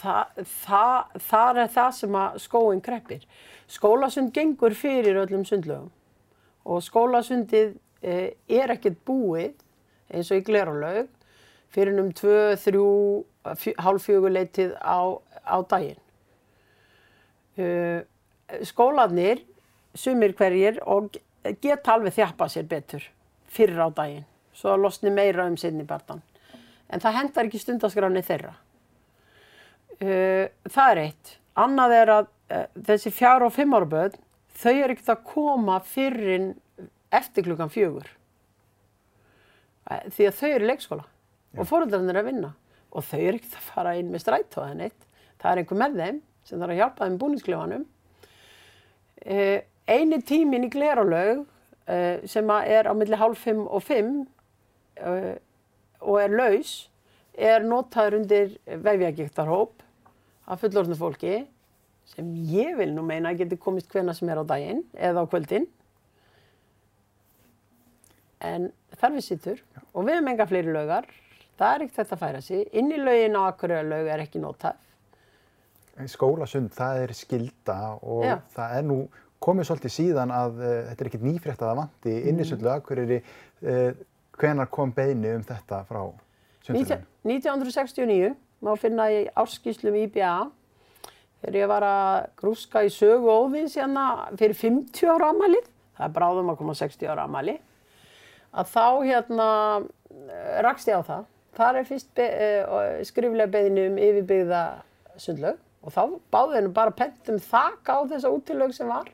það, 0.00 0.42
það, 0.64 1.14
það 1.28 1.62
er 1.62 1.72
það 1.76 1.94
sem 2.00 2.18
að 2.22 2.42
skóin 2.44 2.82
kreppir. 2.84 3.24
Skólasund 3.70 4.34
gengur 4.34 4.74
fyrir 4.74 5.20
öllum 5.22 5.46
sundlögum 5.46 5.90
og 6.70 6.82
skólasundið 6.84 7.76
e, 8.02 8.16
er 8.50 8.74
ekkert 8.74 8.98
búið 9.06 9.54
eins 10.10 10.30
og 10.32 10.40
í 10.40 10.44
gleralaug 10.44 11.08
fyrir 11.74 11.98
um 12.02 12.10
tvö, 12.16 12.54
þrjú, 12.60 12.86
fjö, 13.58 13.74
hálfjöguleitið 13.78 14.74
á, 14.82 15.00
á 15.46 15.56
daginn. 15.70 16.00
Uh, 17.60 18.02
skólanir, 18.66 19.44
sumir 19.94 20.34
hverjir, 20.38 20.80
og 20.86 21.18
geta 21.62 21.94
alveg 21.94 22.16
þjappa 22.18 22.48
sér 22.50 22.66
betur 22.70 23.04
fyrir 23.50 23.78
á 23.82 23.88
daginn, 23.94 24.26
svo 24.54 24.74
að 24.74 24.86
losni 24.86 25.12
meira 25.14 25.46
um 25.50 25.58
sinni 25.60 25.86
barndan. 25.86 26.22
En 26.90 27.02
það 27.02 27.18
hendar 27.20 27.46
ekki 27.46 27.60
stundaskráni 27.62 28.24
þeirra. 28.26 28.56
Uh, 30.00 30.48
það 30.66 30.94
er 30.94 31.02
eitt. 31.04 31.36
Annað 31.60 31.96
er 31.98 32.14
að 32.16 32.26
uh, 32.30 32.66
þessi 32.88 33.14
fjár 33.14 33.46
og 33.46 33.54
fimm 33.54 33.76
ára 33.76 33.90
börn, 33.90 34.18
þau 34.60 34.72
eru 34.72 34.96
ekkert 34.96 35.14
að 35.14 35.28
koma 35.30 35.78
fyrir 35.86 36.50
eftir 37.14 37.46
klukkan 37.46 37.70
fjögur. 37.70 38.08
Því 40.14 40.26
að 40.28 40.36
þau 40.38 40.50
eru 40.50 40.66
leikskóla 40.68 41.06
og 41.58 41.66
fóröldarinn 41.66 42.10
er 42.12 42.20
að 42.20 42.28
vinna 42.30 42.50
og 42.90 43.06
þau 43.06 43.20
eru 43.20 43.38
ekkert 43.38 43.56
að 43.58 43.68
fara 43.70 43.94
inn 43.98 44.10
með 44.10 44.24
strætó 44.24 44.64
eða 44.64 44.78
neitt. 44.80 45.06
Það 45.40 45.50
er 45.50 45.62
einhver 45.62 45.80
með 45.80 45.98
þeim 46.00 46.20
sem 46.46 46.60
þarf 46.60 46.74
að 46.74 46.80
hjálpa 46.80 47.06
þeim 47.06 47.18
búningsklefanum. 47.20 47.86
Uh, 49.20 49.58
eini 49.90 50.20
tímin 50.26 50.66
í 50.66 50.72
gleralaug 50.72 51.44
uh, 51.44 52.16
sem 52.28 52.52
er 52.56 52.88
á 52.88 52.92
milli 52.96 53.18
hálf 53.20 53.44
fimm 53.44 53.66
og 53.68 53.84
fimm 53.84 54.14
uh, 55.04 55.34
og 56.00 56.16
er 56.22 56.34
laus 56.34 56.74
er 57.40 57.64
notaður 57.64 58.20
undir 58.20 58.54
vefjagiktarhóp 58.66 59.84
af 60.50 60.62
fullorðnu 60.64 60.96
fólki 60.98 61.44
sem 62.10 62.30
ég 62.50 62.74
vil 62.78 62.90
nú 62.94 63.04
meina 63.06 63.30
að 63.30 63.44
geti 63.44 63.60
komist 63.60 63.90
hvena 63.92 64.14
sem 64.16 64.28
er 64.32 64.40
á 64.42 64.44
daginn 64.44 64.82
eða 64.98 65.22
á 65.22 65.30
kvöldin. 65.30 65.68
En 68.40 68.70
þar 68.98 69.14
við 69.16 69.26
sittur 69.28 69.60
og 69.92 70.06
við 70.06 70.16
hefum 70.16 70.30
enga 70.32 70.48
fleiri 70.50 70.74
laugar. 70.74 71.06
Það 71.60 71.74
er 71.76 71.82
ekkert 71.84 71.98
þetta 72.00 72.16
að 72.16 72.22
færa 72.24 72.40
sig. 72.44 72.62
Inn 72.80 72.92
í 72.94 72.98
laugin 73.00 73.36
á 73.36 73.42
Akureyra 73.50 73.98
er 74.14 74.22
ekki 74.24 74.40
notað. 74.40 74.78
Skólasund, 76.08 76.70
það 76.72 77.02
er 77.04 77.12
skilda 77.12 77.74
og 78.00 78.22
Já. 78.24 78.36
það 78.54 78.76
er 78.78 78.86
nú 78.88 78.96
komið 79.44 79.66
svolítið 79.68 79.92
síðan 79.92 80.32
að 80.32 80.60
uh, 80.62 80.70
þetta 80.88 81.04
er 81.04 81.10
ekkert 81.10 81.26
nýfrétt 81.26 81.60
að 81.60 81.68
það 81.70 81.78
vanti 81.82 82.14
Mm. 82.14 82.28
inn 82.30 82.40
í 82.40 82.46
sundlu 82.48 82.70
akkurýri. 82.72 83.18
Uh, 83.60 83.90
hvenar 84.40 84.70
kom 84.72 84.92
beini 84.96 85.34
um 85.36 85.42
þetta 85.44 85.82
frá 85.88 86.00
sundfélaginu? 86.64 87.04
1969 87.28 88.32
má 88.64 88.72
finna 88.80 89.10
í 89.12 89.26
árskíslum 89.36 89.96
IBA 90.06 90.32
þegar 91.42 91.56
ég 91.60 91.68
var 91.68 91.84
að 91.88 92.26
grúska 92.40 92.82
í 92.84 92.90
sögu 92.92 93.28
óðins 93.32 93.76
hérna 93.76 94.06
fyrir 94.40 94.56
50 94.56 95.08
ára 95.08 95.30
amalið, 95.34 95.68
það 95.96 96.06
er 96.08 96.14
bráðum 96.16 96.50
að 96.52 96.58
koma 96.60 96.74
60 96.76 97.08
ára 97.12 97.24
amali, 97.28 97.54
að 98.52 98.72
þá 98.72 98.84
hérna 99.08 99.46
eh, 99.80 100.58
rakst 100.64 100.88
ég 100.92 101.00
á 101.00 101.04
það. 101.04 101.24
Þar 101.58 101.80
er 101.80 101.88
fyrst 101.88 102.10
be, 102.16 102.26
uh, 102.62 103.00
skriflega 103.06 103.50
beðinu 103.50 103.88
um 103.90 103.98
yfirbyggða 104.00 104.62
sundlaug 105.20 105.58
og 105.80 105.94
þá 105.94 106.02
báði 106.32 106.58
hennu 106.58 106.72
bara 106.76 106.94
pentum 106.94 107.40
þak 107.42 107.88
á 107.88 107.98
þessa 108.10 108.30
útilög 108.32 108.74
sem 108.76 108.90
var. 108.90 109.08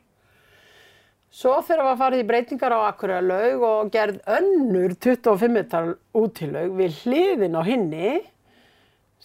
Svo 1.33 1.57
þegar 1.65 1.89
var 1.89 1.99
farið 1.99 2.23
í 2.23 2.27
breytingar 2.27 2.75
á 2.75 2.79
Akureyrallaug 2.87 3.63
og 3.67 3.91
gerð 3.93 4.21
önnur 4.37 4.95
25 4.95 5.53
metrar 5.53 5.93
útilaug 6.15 6.77
við 6.79 7.01
hliðin 7.03 7.57
á 7.59 7.61
hinni 7.67 8.13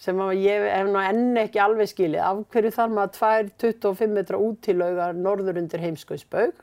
sem 0.03 0.19
ég 0.35 0.65
hef 0.67 0.89
nú 0.89 0.99
enn 0.99 1.39
ekki 1.45 1.61
alveg 1.63 1.91
skilið. 1.91 2.19
Af 2.25 2.43
hverju 2.51 2.73
þarf 2.75 2.95
maður 2.97 3.13
tvær 3.17 3.49
25 3.63 4.15
metra 4.17 4.41
útilaugar 4.41 5.15
norður 5.15 5.61
undir 5.61 5.83
heimskauðsbaug? 5.83 6.53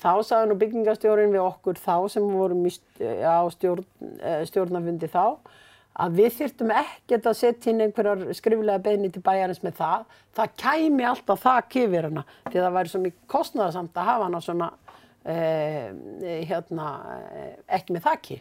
Þá 0.00 0.10
sagði 0.26 0.50
nú 0.50 0.56
byggingastjórin 0.58 1.34
við 1.34 1.44
okkur 1.44 1.78
þá 1.78 1.96
sem 2.10 2.24
vorum 2.26 2.64
á 2.66 3.40
stjórn, 3.54 3.84
eh, 4.20 4.42
stjórnafundi 4.48 5.10
þá 5.12 5.38
að 5.94 6.16
við 6.18 6.32
þyrftum 6.40 6.72
ekkert 6.74 7.28
að 7.30 7.36
setja 7.38 7.70
inn 7.70 7.84
einhverjar 7.84 8.24
skriflega 8.34 8.82
beðni 8.82 9.10
til 9.14 9.22
bæjarins 9.22 9.62
með 9.62 9.76
það. 9.78 10.06
Það 10.34 10.56
kæmi 10.64 11.06
alltaf 11.06 11.44
þak 11.44 11.76
yfir 11.84 12.08
hana 12.08 12.24
því 12.48 12.58
það 12.58 12.76
væri 12.78 12.92
svo 12.92 13.02
mikið 13.04 13.28
kostnaðarsamt 13.34 14.00
að 14.00 14.08
hafa 14.10 14.26
hana 14.26 14.40
svona 14.42 14.70
eh, 15.24 15.92
hérna, 16.50 16.88
eh, 17.30 17.52
ekki 17.78 17.94
með 17.94 18.08
þakki. 18.08 18.40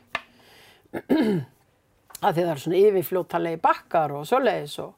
að 0.93 2.31
því 2.33 2.41
það 2.41 2.49
eru 2.49 2.65
svona 2.65 2.81
yfirfljótalegi 2.81 3.61
bakkar 3.61 4.17
og 4.17 4.25
svoleiðis 4.29 4.79
og, 4.81 4.97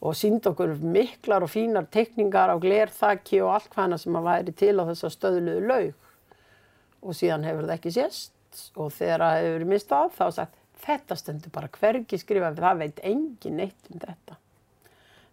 og 0.00 0.16
sínd 0.16 0.46
okkur 0.48 0.74
miklar 0.80 1.44
og 1.44 1.52
fínar 1.52 1.88
teikningar 1.92 2.52
á 2.52 2.56
glerþakki 2.60 3.42
og 3.44 3.54
allt 3.56 3.74
hvaðna 3.74 3.98
sem 4.00 4.16
að 4.16 4.28
væri 4.30 4.54
til 4.56 4.76
á 4.80 4.88
þessa 4.88 5.10
stöðluðu 5.12 5.66
laug. 5.68 6.06
Og 7.04 7.16
síðan 7.16 7.44
hefur 7.48 7.68
það 7.68 7.76
ekki 7.76 7.92
sést. 7.96 8.32
Og 8.80 8.90
þegar 8.96 9.24
það 9.24 9.36
hefur 9.38 9.54
verið 9.56 9.72
mist 9.74 9.92
af 9.94 10.16
þá 10.16 10.24
sagt 10.38 10.56
þetta 10.80 11.16
stendur 11.20 11.52
bara 11.54 11.70
hvergi 11.76 12.18
skrifa 12.18 12.54
það 12.56 12.82
veit 12.84 13.00
engin 13.04 13.60
neitt 13.60 13.92
um 13.92 14.00
þetta. 14.00 14.38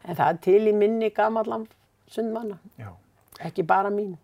En 0.04 0.20
það 0.20 0.30
er 0.30 0.40
til 0.44 0.62
í 0.68 0.76
minni 0.76 1.10
gamallan 1.16 1.68
sundmanna, 2.12 2.60
ekki 3.44 3.66
bara 3.68 3.90
mín 3.92 4.16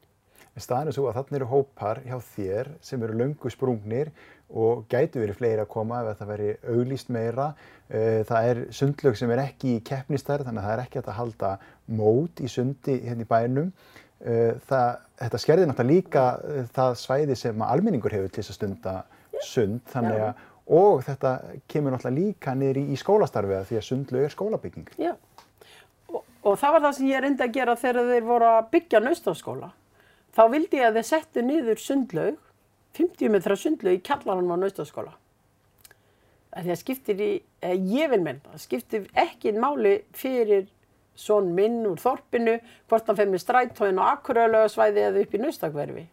En 0.53 0.61
staðan 0.61 0.91
er 0.91 0.95
svo 0.95 1.07
að 1.09 1.17
þarna 1.17 1.39
eru 1.39 1.49
hópar 1.49 2.01
hjá 2.05 2.17
þér 2.35 2.67
sem 2.85 3.03
eru 3.05 3.15
löngu 3.17 3.49
sprungnir 3.49 4.11
og 4.53 4.83
gætu 4.91 5.23
verið 5.23 5.39
fleiri 5.39 5.63
að 5.63 5.71
koma 5.73 6.03
ef 6.03 6.19
það 6.19 6.29
veri 6.29 6.49
auglýst 6.69 7.09
meira. 7.13 7.47
Eh, 7.89 8.21
Það 8.29 8.49
er 8.51 8.61
sundlög 8.69 9.17
sem 9.17 9.33
er 9.33 9.41
ekki 9.47 9.77
í 9.79 9.81
keppnistærð 9.87 10.45
þannig 10.45 10.61
að 10.61 10.67
það 10.69 10.75
er 10.75 10.83
ekki 10.85 10.99
hægt 10.99 11.09
að 11.09 11.19
halda 11.21 11.51
mót 11.89 12.43
í 12.43 12.51
sundi 12.53 12.99
hérna 13.01 13.25
í 13.25 13.29
bænum. 13.33 13.73
Eh, 14.21 14.53
Það, 14.69 14.89
þetta 15.23 15.41
skerðir 15.41 15.71
náttúrulega 15.71 15.93
líka 15.95 16.25
eh, 16.53 16.71
það 16.77 16.97
svæði 17.01 17.39
sem 17.41 17.65
almenningur 17.65 18.13
hefur 18.13 18.29
til 18.29 18.43
þess 18.43 18.53
að 18.53 18.59
stunda 18.61 18.97
sund 19.43 19.81
þannig 19.89 20.21
að 20.29 20.49
og 20.73 21.01
þetta 21.03 21.31
kemur 21.67 21.91
náttúrulega 21.91 22.19
líka 22.19 22.53
niður 22.55 22.79
í, 22.79 22.83
í 22.93 22.99
skólastarfi 22.99 23.57
að 23.57 23.65
því 23.71 23.79
að 23.79 23.87
sundlög 23.89 24.27
er 24.27 24.33
skólabygging. 24.33 24.91
Já, 25.01 25.15
og, 26.13 26.21
og 26.45 26.59
það 26.61 26.75
var 26.77 26.85
það 26.85 26.97
sem 26.99 27.09
ég 27.09 27.23
reyndi 27.25 27.43
að 27.43 27.55
gera 27.57 27.75
þegar 27.81 28.11
þeir 28.13 28.27
voru 28.29 28.51
að 28.53 28.69
byggja 28.75 29.01
naustaskóla. 29.03 29.71
Þá 30.33 30.43
vildi 30.49 30.79
ég 30.79 30.89
að 30.89 30.99
þeir 30.99 31.09
settu 31.09 31.43
niður 31.45 31.81
sundlaug, 31.81 32.37
50 32.97 33.33
metra 33.33 33.57
sundlaug 33.57 33.99
í 33.99 34.05
kjallaranum 34.05 34.55
á 34.57 34.57
naustaskóla. 34.63 35.13
Því 36.53 36.73
að 36.73 36.79
skiptir 36.81 37.21
í, 37.21 37.31
eh, 37.61 37.73
ég 37.73 38.09
vil 38.09 38.21
menna, 38.21 38.41
það 38.53 38.65
skiptir 38.65 39.07
ekki 39.13 39.53
máli 39.57 40.03
fyrir 40.13 40.67
son 41.15 41.53
minn 41.55 41.85
úr 41.85 41.97
þorpinu, 42.01 42.59
hvort 42.89 43.07
hann 43.07 43.17
fer 43.17 43.29
með 43.29 43.43
strætóin 43.43 44.01
á 44.01 44.17
Akureylagasvæði 44.17 45.05
eða 45.07 45.21
upp 45.21 45.33
í 45.33 45.41
naustakverfi. 45.41 46.05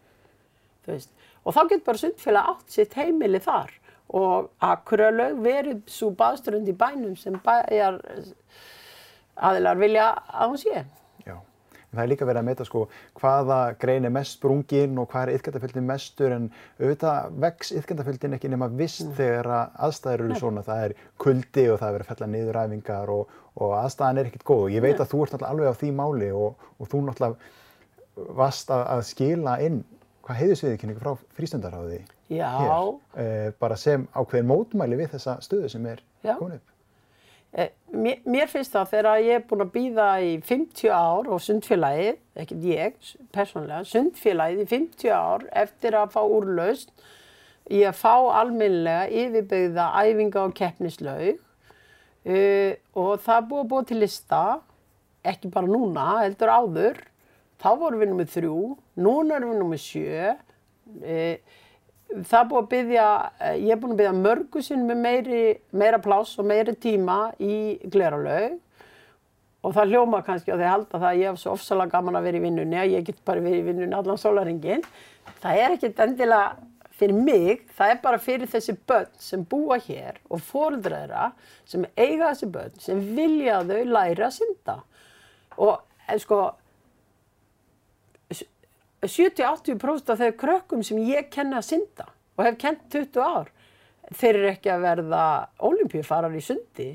Og 1.45 1.53
þá 1.53 1.61
getur 1.69 1.85
bara 1.85 1.97
sundfélag 1.97 2.49
átt 2.49 2.73
sitt 2.73 2.93
heimili 2.93 3.39
þar 3.41 3.71
og 4.13 4.49
Akureylaug 4.61 5.41
verið 5.41 5.83
svo 5.89 6.11
baðströnd 6.11 6.69
í 6.69 6.75
bænum 6.77 7.15
sem 7.17 7.37
bæjar 7.41 8.01
aðilar 9.35 9.79
vilja 9.79 10.07
að 10.27 10.51
hún 10.51 10.61
sé. 10.61 10.83
En 11.91 11.99
það 11.99 12.03
er 12.03 12.11
líka 12.13 12.27
verið 12.29 12.41
að 12.41 12.47
meta 12.47 12.67
sko 12.67 12.81
hvaða 13.19 13.59
grein 13.81 14.07
er 14.07 14.13
mest 14.15 14.37
sprungin 14.37 14.99
og 15.01 15.09
hvað 15.11 15.25
er 15.25 15.33
yðkendafjöldin 15.35 15.87
mestur 15.89 16.35
en 16.37 16.49
auðvitað 16.79 17.39
vex 17.43 17.73
yðkendafjöldin 17.75 18.37
ekki 18.37 18.51
nema 18.53 18.69
vist 18.79 19.09
þegar 19.17 19.51
að 19.57 19.79
aðstæður 19.87 20.25
eru 20.25 20.39
svona, 20.39 20.63
það 20.63 20.85
er 20.85 20.95
kuldi 21.19 21.65
og 21.67 21.81
það 21.81 21.89
er 21.89 21.97
verið 21.97 22.05
að 22.05 22.13
fella 22.13 22.29
niður 22.31 22.61
æfingar 22.61 23.11
og, 23.15 23.35
og 23.59 23.75
aðstæðan 23.81 24.21
er 24.21 24.31
ekkert 24.31 24.47
góð. 24.47 24.67
Ég 24.77 24.85
veit 24.87 25.03
að 25.03 25.11
þú 25.11 25.25
ert 25.25 25.49
alveg 25.49 25.67
á 25.67 25.79
því 25.81 25.91
máli 25.99 26.31
og, 26.31 26.69
og 26.79 26.91
þú 26.91 27.03
náttúrulega 27.09 28.31
varst 28.39 28.71
að, 28.71 28.87
að 28.95 29.05
skila 29.11 29.59
inn 29.65 29.83
hvað 30.21 30.41
heiðisviðkynningu 30.41 31.01
frá 31.01 31.15
frístundaráði 31.37 32.01
Já, 32.31 32.99
eh, 33.19 33.51
bara 33.59 33.75
sem 33.75 34.07
ákveðin 34.15 34.47
mótmæli 34.47 34.95
við 35.01 35.15
þessa 35.17 35.35
stöðu 35.43 35.69
sem 35.73 35.85
er 35.91 36.03
komin 36.23 36.55
upp. 36.55 36.70
Eh, 37.53 37.71
mér, 37.91 38.19
mér 38.25 38.51
finnst 38.51 38.75
það 38.75 38.91
þegar 38.95 39.23
ég 39.25 39.39
er 39.39 39.47
búin 39.49 39.65
að 39.65 39.73
býða 39.75 40.09
í 40.23 40.33
50 40.47 40.93
ár 40.95 41.31
og 41.31 41.41
sundfélagið, 41.43 42.19
ekkert 42.43 42.67
ég 42.67 43.15
persónlega, 43.35 43.87
sundfélagið 43.91 44.63
í 44.63 44.69
50 44.71 45.15
ár 45.15 45.47
eftir 45.63 45.97
að 45.99 46.13
fá 46.15 46.21
úrlaust 46.23 46.93
í 47.71 47.83
að 47.87 47.99
fá 47.99 48.15
almennilega 48.41 49.07
yfirbyggða 49.21 49.87
æfinga 50.01 50.43
og 50.47 50.55
keppnislaug 50.57 51.37
uh, 51.37 52.73
og 52.97 53.13
það 53.23 53.47
búið 53.49 53.63
að 53.63 53.71
búið 53.71 53.87
til 53.91 53.99
lista, 54.01 54.43
ekki 55.31 55.51
bara 55.53 55.69
núna, 55.69 56.07
heldur 56.23 56.51
áður, 56.51 57.01
þá 57.61 57.69
vorum 57.79 58.01
við 58.01 58.11
nummið 58.11 58.31
þrjú, 58.35 58.61
núna 59.05 59.37
erum 59.37 59.53
við 59.53 59.61
nummið 59.61 59.83
sjö, 59.85 60.31
uh, 61.01 61.59
það 62.11 62.39
er 62.39 62.49
búið 62.49 62.61
að 62.61 62.71
byggja, 62.73 63.05
ég 63.61 63.71
er 63.73 63.79
búin 63.79 63.93
að 63.93 64.01
byggja 64.01 64.17
mörgu 64.17 64.63
sinn 64.65 64.83
með 64.87 64.99
meiri, 65.05 65.43
meira 65.71 66.01
pláss 66.03 66.39
og 66.41 66.47
meiri 66.49 66.75
tíma 66.75 67.19
í 67.39 67.55
gleralaug 67.91 68.59
og 69.61 69.75
það 69.75 69.93
hljóma 69.93 70.23
kannski 70.25 70.53
og 70.53 70.59
þeir 70.59 70.71
halda 70.71 70.97
það 70.97 71.07
að 71.11 71.19
ég 71.21 71.29
hef 71.29 71.39
svo 71.41 71.53
ofsalega 71.55 71.93
gaman 71.93 72.17
að 72.17 72.27
vera 72.27 72.39
í 72.39 72.43
vinnunni 72.45 72.79
að 72.81 72.95
ég 72.95 73.07
get 73.07 73.23
bara 73.27 73.43
verið 73.43 73.61
í 73.61 73.65
vinnunni 73.67 73.97
allan 73.97 74.19
sólaringin. 74.19 74.85
Það 75.43 75.59
er 75.61 75.75
ekkert 75.75 76.01
endilega 76.05 76.45
fyrir 77.01 77.17
mig, 77.17 77.61
það 77.77 77.93
er 77.93 77.99
bara 78.01 78.21
fyrir 78.21 78.49
þessi 78.49 78.75
börn 78.89 79.11
sem 79.21 79.45
búa 79.49 79.77
hér 79.81 80.17
og 80.29 80.41
fóruldræðra 80.45 81.31
sem 81.69 81.85
eiga 81.95 82.31
þessi 82.31 82.49
börn 82.53 82.81
sem 82.81 83.05
vilja 83.15 83.61
þau 83.69 83.79
læra 83.89 84.27
að 84.27 84.35
synda. 84.39 84.77
Og 85.61 85.77
en 86.09 86.21
sko, 86.21 86.41
70-80% 89.01 90.11
af 90.13 90.19
þeir 90.21 90.35
krökkum 90.37 90.83
sem 90.85 90.99
ég 91.07 91.31
kenni 91.33 91.57
að 91.57 91.67
synda 91.71 92.07
og 92.37 92.45
hef 92.45 92.57
kent 92.61 92.83
20 92.93 93.21
ár, 93.21 93.47
þeir 94.13 94.37
eru 94.37 94.49
ekki 94.51 94.71
að 94.73 94.83
verða 94.85 95.23
olimpíufarar 95.67 96.35
í 96.37 96.41
sundi, 96.45 96.89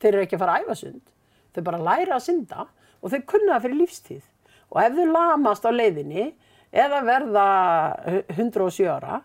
þeir 0.00 0.12
eru 0.12 0.24
ekki 0.26 0.36
að 0.36 0.42
fara 0.42 0.56
að 0.56 0.66
æfa 0.66 0.76
sund, 0.82 1.14
þeir 1.54 1.66
bara 1.68 1.84
læra 1.86 2.18
að 2.18 2.26
synda 2.26 2.66
og 3.00 3.12
þeir 3.12 3.24
kunna 3.32 3.54
það 3.54 3.64
fyrir 3.66 3.80
lífstíð. 3.80 4.28
Og 4.72 4.82
ef 4.82 4.96
þau 4.96 5.08
lamast 5.14 5.66
á 5.68 5.70
leiðinni 5.70 6.28
eða 6.74 7.00
verða 7.06 7.48
107 8.34 8.88
ára, 8.90 9.20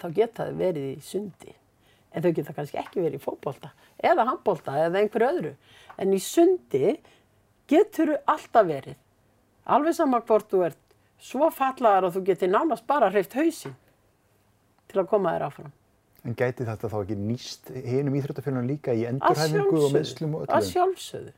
þá 0.00 0.06
geta 0.16 0.48
þau 0.48 0.60
verið 0.60 0.90
í 0.94 1.00
sundi. 1.04 1.54
En 2.10 2.24
þau 2.24 2.32
geta 2.34 2.54
kannski 2.56 2.80
ekki 2.80 3.04
verið 3.04 3.20
í 3.20 3.22
fótbolta 3.22 3.70
eða 4.02 4.26
handbolta 4.26 4.74
eða 4.86 5.02
einhverju 5.02 5.28
öðru. 5.30 5.52
En 6.00 6.14
í 6.16 6.20
sundi 6.24 6.96
getur 7.70 8.16
þau 8.16 8.32
alltaf 8.34 8.70
verið. 8.70 8.96
Alveg 9.70 9.94
sama 9.94 10.22
hvort 10.24 10.48
þú 10.50 10.64
ert 10.66 10.80
svo 11.20 11.50
fallaðar 11.54 12.08
að 12.08 12.16
þú 12.18 12.22
getur 12.30 12.52
nánast 12.52 12.86
bara 12.88 13.10
hreift 13.12 13.34
hausinn 13.38 13.76
til 14.90 15.02
að 15.02 15.10
koma 15.12 15.34
þér 15.36 15.44
áfram. 15.50 15.72
En 16.24 16.34
gæti 16.36 16.66
þetta 16.68 16.88
þá 16.92 16.96
ekki 17.04 17.16
nýst 17.16 17.70
hinum 17.72 18.16
íþróttafélagum 18.18 18.66
líka 18.68 18.92
í 18.92 19.04
Að 19.06 19.12
endurhæfingu 19.14 19.84
og 19.86 19.92
meðslum 19.94 20.34
og 20.36 20.42
sjálfsögðu. 20.44 20.56
Að 20.58 20.72
sjálfsögðu. 20.72 21.32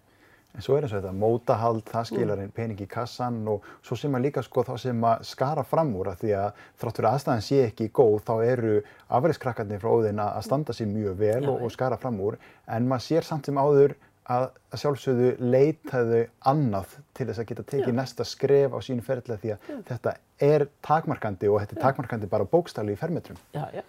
En 0.53 0.61
svo 0.61 0.75
er 0.77 0.85
eins 0.85 0.93
og 0.93 0.99
þetta 1.01 1.13
mótahald, 1.17 1.85
það 1.89 2.09
skilar 2.11 2.37
Mm. 2.37 2.43
inn 2.45 2.51
pening 2.53 2.81
í 2.85 2.87
kassan 2.89 3.37
og 3.49 3.63
svo 3.83 3.97
sem 3.97 4.13
að 4.13 4.25
líka 4.27 4.43
sko 4.45 4.63
þá 4.67 4.75
sem 4.79 5.01
að 5.01 5.23
skara 5.25 5.63
fram 5.65 5.95
úr 5.97 6.11
að 6.13 6.19
því 6.21 6.33
að 6.37 6.59
þrátt 6.83 6.99
fyrir 6.99 7.09
aðstæðan 7.13 7.43
sé 7.47 7.61
ekki 7.71 7.89
góð 7.89 8.19
þá 8.27 8.35
eru 8.45 8.83
afræðskrakkarnir 9.09 9.81
frá 9.81 9.89
óðin 9.97 10.21
að 10.21 10.37
að 10.37 10.45
standa 10.45 10.73
sér 10.77 10.91
mjög 10.93 11.17
vel 11.23 11.43
Já, 11.43 11.49
og, 11.49 11.63
og 11.63 11.73
skara 11.73 11.97
fram 11.97 12.21
úr 12.21 12.37
en 12.69 12.89
maður 12.91 13.07
sér 13.07 13.23
samt 13.25 13.47
sem 13.49 13.57
áður 13.57 13.95
að, 14.31 14.49
sjálfsögðu 14.79 15.31
leitaðu 15.41 16.21
annað 16.47 16.97
til 17.17 17.27
þess 17.29 17.43
að 17.43 17.49
geta 17.49 17.65
tekið 17.73 17.91
Já. 17.91 17.97
næsta 17.99 18.27
skref 18.29 18.77
á 18.77 18.79
sínu 18.85 19.05
ferðlega 19.07 19.41
því 19.43 19.55
að 19.55 19.83
þetta 19.89 20.15
er 20.43 20.67
takmarkandi 20.87 21.51
og 21.51 21.61
þetta 21.63 21.77
er 21.77 21.83
takmarkandi 21.87 22.31
bara 22.31 22.47
bókstali 22.49 22.95
í 22.95 23.01
fermetrum. 23.01 23.41
Já, 23.57 23.67
já. 23.75 23.83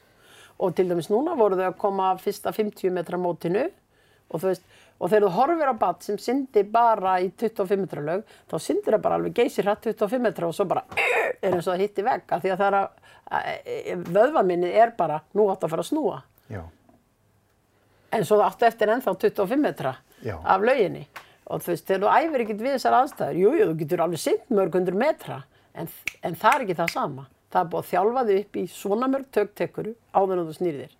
Og 0.63 0.74
til 0.78 0.88
dæmis 0.89 1.10
núna 1.12 1.38
voru 1.38 1.58
þau 1.60 1.67
að 1.69 1.80
koma 1.82 2.12
fyrsta 2.22 2.54
50 2.56 2.93
metra 2.93 3.19
mótinu 3.22 3.67
og 4.34 4.41
þú 4.41 4.50
veist, 4.50 4.67
og 4.98 5.10
þegar 5.12 5.26
þú 5.26 5.32
horfir 5.38 5.72
á 5.74 5.76
bat 5.78 6.06
sem 6.06 6.19
syndi 6.22 6.63
bara 6.65 7.17
í 7.22 7.30
25 7.30 7.82
metra 7.84 8.04
lög, 8.06 8.24
þá 8.50 8.56
syndir 8.62 8.96
það 8.96 9.04
bara 9.06 9.17
alveg 9.19 9.36
geysir 9.38 9.67
hratt 9.67 9.86
25 9.86 10.24
metra 10.24 10.48
og 10.50 10.56
svo 10.58 10.65
bara 10.69 10.86
er 11.43 11.52
eins 11.52 11.67
og 11.67 11.74
það 11.74 11.84
hitti 11.84 12.06
vegg 12.06 12.32
af 12.34 12.41
því 12.41 12.54
að 12.54 12.63
það 12.63 12.69
er 12.69 12.80
að, 12.80 14.08
vöðvaminnið 14.13 14.80
er 14.86 14.96
bara, 14.98 15.19
nú 15.34 15.50
átt 15.52 15.65
að 15.65 15.76
fara 15.76 15.86
að 15.86 15.91
snúa. 15.91 16.24
Já, 16.54 16.63
En 18.13 18.22
svo 18.30 18.38
það 18.38 18.46
áttu 18.46 18.65
eftir 18.67 18.91
ennþá 18.93 19.13
25 19.17 19.62
metra 19.62 19.96
Já. 20.24 20.38
af 20.40 20.64
lauginni. 20.64 21.06
Og 21.52 21.62
þú 21.62 21.74
veist, 21.74 21.86
þegar 21.88 22.04
þú 22.04 22.12
æfir 22.18 22.44
ekkert 22.46 22.64
við 22.64 22.76
þessar 22.78 22.98
aðstæður, 23.02 23.40
jú, 23.42 23.54
jú, 23.60 23.70
þú 23.70 23.78
getur 23.84 24.04
alveg 24.06 24.24
synd 24.24 24.52
mörg 24.56 24.78
hundur 24.80 24.98
metra, 24.98 25.44
en, 25.76 25.90
en 26.24 26.36
það 26.40 26.56
er 26.56 26.66
ekki 26.66 26.80
það 26.80 26.94
sama. 26.96 27.26
Það 27.54 27.62
er 27.62 27.72
búið 27.74 27.84
að 27.84 27.90
þjálfa 27.92 28.26
þig 28.30 28.44
upp 28.44 28.58
í 28.58 28.66
svona 28.72 29.10
mörg 29.12 29.32
töktekuru 29.36 29.96
áður 30.16 30.40
en 30.40 30.48
þú 30.48 30.56
snýrðir. 30.58 30.94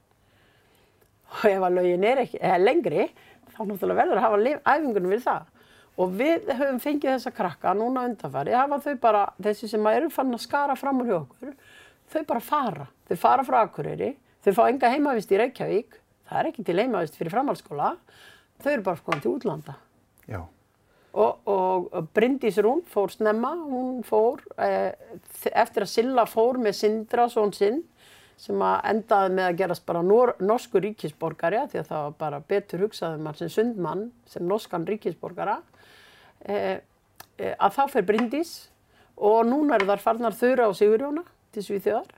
og 1.34 1.46
ef 1.50 1.66
að 1.66 1.78
lögin 1.80 2.06
er 2.08 2.22
ekki, 2.24 2.40
eða 2.42 2.60
lengri 2.62 3.08
þá 3.54 3.60
náttúrulega 3.64 4.00
verður 4.02 4.20
að 4.20 4.26
hafa 4.28 4.54
æfingunum 4.74 5.14
við 5.14 5.24
það 5.26 5.50
og 5.94 6.14
við 6.18 6.52
höfum 6.58 6.80
fengið 6.82 7.12
þessa 7.12 7.34
krakka 7.38 7.74
núna 7.78 8.08
undanfari, 8.10 8.54
hafa 8.58 8.80
þau 8.82 8.94
bara 9.02 9.24
þessi 9.38 9.70
sem 9.70 9.90
eru 9.92 10.10
fann 10.14 10.34
að 10.34 10.42
skara 10.46 10.78
fram 10.78 11.02
úr 11.04 11.12
hjá 11.12 11.18
okkur 11.20 11.52
þau 12.14 12.24
bara 12.30 12.44
fara, 12.44 12.88
þau 13.10 13.18
fara 13.22 13.46
frá 13.46 13.60
Akureyri, 13.62 14.14
þau 14.46 14.54
fá 14.58 14.64
enga 14.68 14.92
heimavist 14.94 15.34
í 15.34 15.40
Reykjavík 15.42 16.00
það 16.30 16.40
er 16.40 16.50
ekki 16.50 16.66
til 16.66 16.80
heimavist 16.82 17.18
fyrir 17.20 17.34
framhaldsskóla 17.36 17.94
þau 18.62 18.74
eru 18.74 18.86
bara 18.86 19.02
skoðan 19.02 19.24
til 19.24 19.34
útlanda. 19.34 19.78
Já, 20.30 20.44
og, 21.14 21.48
og 21.48 22.10
Bryndís 22.14 22.58
Rún 22.64 22.82
fór 22.90 23.12
snemma, 23.14 23.54
hún 23.70 24.02
fór 24.08 24.42
eh, 24.58 24.94
eftir 25.52 25.86
að 25.86 25.92
Silla 25.92 26.26
fór 26.30 26.58
með 26.62 26.78
Sindra 26.80 27.28
són 27.30 27.54
sinn 27.54 27.84
sem 28.40 28.60
að 28.66 28.80
endaði 28.90 29.36
með 29.38 29.50
að 29.50 29.60
gerast 29.62 29.86
bara 29.88 30.02
nor, 30.04 30.34
norsku 30.42 30.82
ríkisborgari 30.82 31.62
því 31.72 31.80
að 31.84 31.92
það 31.92 32.08
var 32.08 32.16
bara 32.24 32.42
betur 32.50 32.88
hugsað 32.88 33.20
um 33.20 33.30
hann 33.30 33.38
sem 33.40 33.52
sundmann 33.54 34.08
sem 34.28 34.46
norskan 34.50 34.88
ríkisborgara. 34.90 35.60
Eh, 36.42 36.82
eh, 37.38 37.54
að 37.54 37.78
þá 37.78 37.84
fer 37.94 38.08
Bryndís 38.10 38.56
og 39.16 39.46
núna 39.48 39.78
eru 39.78 39.92
þar 39.92 40.04
farnar 40.04 40.36
Þura 40.36 40.68
og 40.72 40.76
Sigurjóna 40.80 41.24
til 41.54 41.64
Svíþjóðar. 41.68 42.10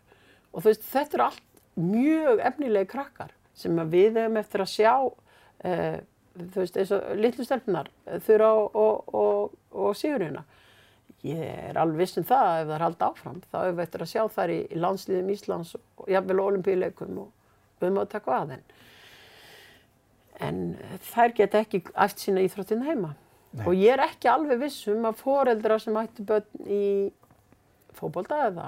Og 0.55 0.63
þú 0.63 0.71
veist 0.71 0.87
þetta 0.87 1.17
eru 1.17 1.27
allt 1.27 1.43
mjög 1.75 2.41
efnilegi 2.47 2.91
krakkar 2.95 3.35
sem 3.55 3.75
við 3.91 4.21
hefum 4.21 4.39
eftir 4.39 4.63
að 4.63 4.71
sjá 4.71 4.93
eh, 5.67 5.99
þú 6.35 6.61
veist 6.61 6.77
eins 6.79 6.93
og 6.95 7.15
litlu 7.19 7.45
stelpunar 7.47 7.89
Þura 8.25 8.51
og, 8.59 8.75
og, 8.75 9.15
og, 9.15 9.57
og 9.71 9.97
Sigurjóna 9.97 10.43
ég 11.25 11.41
er 11.71 11.79
alveg 11.81 12.03
viss 12.03 12.19
um 12.19 12.27
það 12.27 12.45
að 12.45 12.59
ef 12.59 12.67
það 12.67 12.75
er 12.75 12.85
haldið 12.85 13.07
áfram 13.07 13.41
þá 13.45 13.57
hefur 13.57 13.77
við 13.77 13.83
eftir 13.85 14.03
að 14.05 14.11
sjá 14.11 14.23
þær 14.35 14.53
í, 14.53 14.59
í 14.69 14.81
landsliðum 14.83 15.31
Íslands 15.33 15.75
og 15.79 16.09
jafnvel 16.11 16.41
olimpíuleikum 16.43 17.21
og 17.23 17.31
höfum 17.81 18.01
að 18.01 18.11
taka 18.13 18.39
að 18.39 18.53
þeim 18.53 18.65
en 20.45 20.61
þær 21.09 21.35
geta 21.37 21.61
ekki 21.63 21.81
æft 21.95 22.19
sína 22.19 22.43
íþróttin 22.43 22.83
heima. 22.83 23.13
Nei. 23.55 23.63
og 23.69 23.77
ég 23.79 23.93
er 23.93 24.03
ekki 24.03 24.27
alveg 24.27 24.65
viss 24.65 24.87
um 24.91 25.05
að 25.07 25.21
foreldrar 25.21 25.79
sem 25.79 25.95
ættu 25.95 26.25
börn 26.27 26.65
í 26.67 27.11
fótbolta 27.95 28.49
eða, 28.49 28.65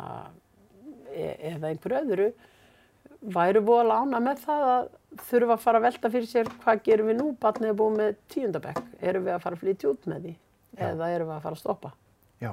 e- 1.12 1.36
eða 1.50 1.74
einhverju 1.74 1.98
öðru 2.00 2.28
væru 3.36 3.64
búið 3.68 3.82
að 3.82 3.90
lána 3.92 4.22
með 4.24 4.46
það 4.46 4.64
að 4.72 4.88
þurfa 5.26 5.56
að 5.56 5.64
fara 5.64 5.80
að 5.80 5.86
velta 5.88 6.12
fyrir 6.14 6.30
sér 6.30 6.50
hvað 6.64 6.84
gerum 6.86 7.10
við 7.12 7.18
nú, 7.20 7.28
barnið 7.42 7.72
er 7.72 7.78
búið 7.80 7.96
með 8.02 8.18
tíundabekk, 8.34 8.82
erum 9.02 9.26
við 9.28 9.36
að 9.36 9.44
fara 9.46 9.58
að 9.58 9.64
flytja 9.64 9.92
út 9.92 10.10
með 10.12 10.26
því? 10.26 10.34
Eða 10.88 11.10
erum 11.14 11.30
við 11.30 11.36
að 11.38 11.46
fara 11.46 11.58
að 11.58 11.62
stoppa? 11.62 11.94
Já, 12.44 12.52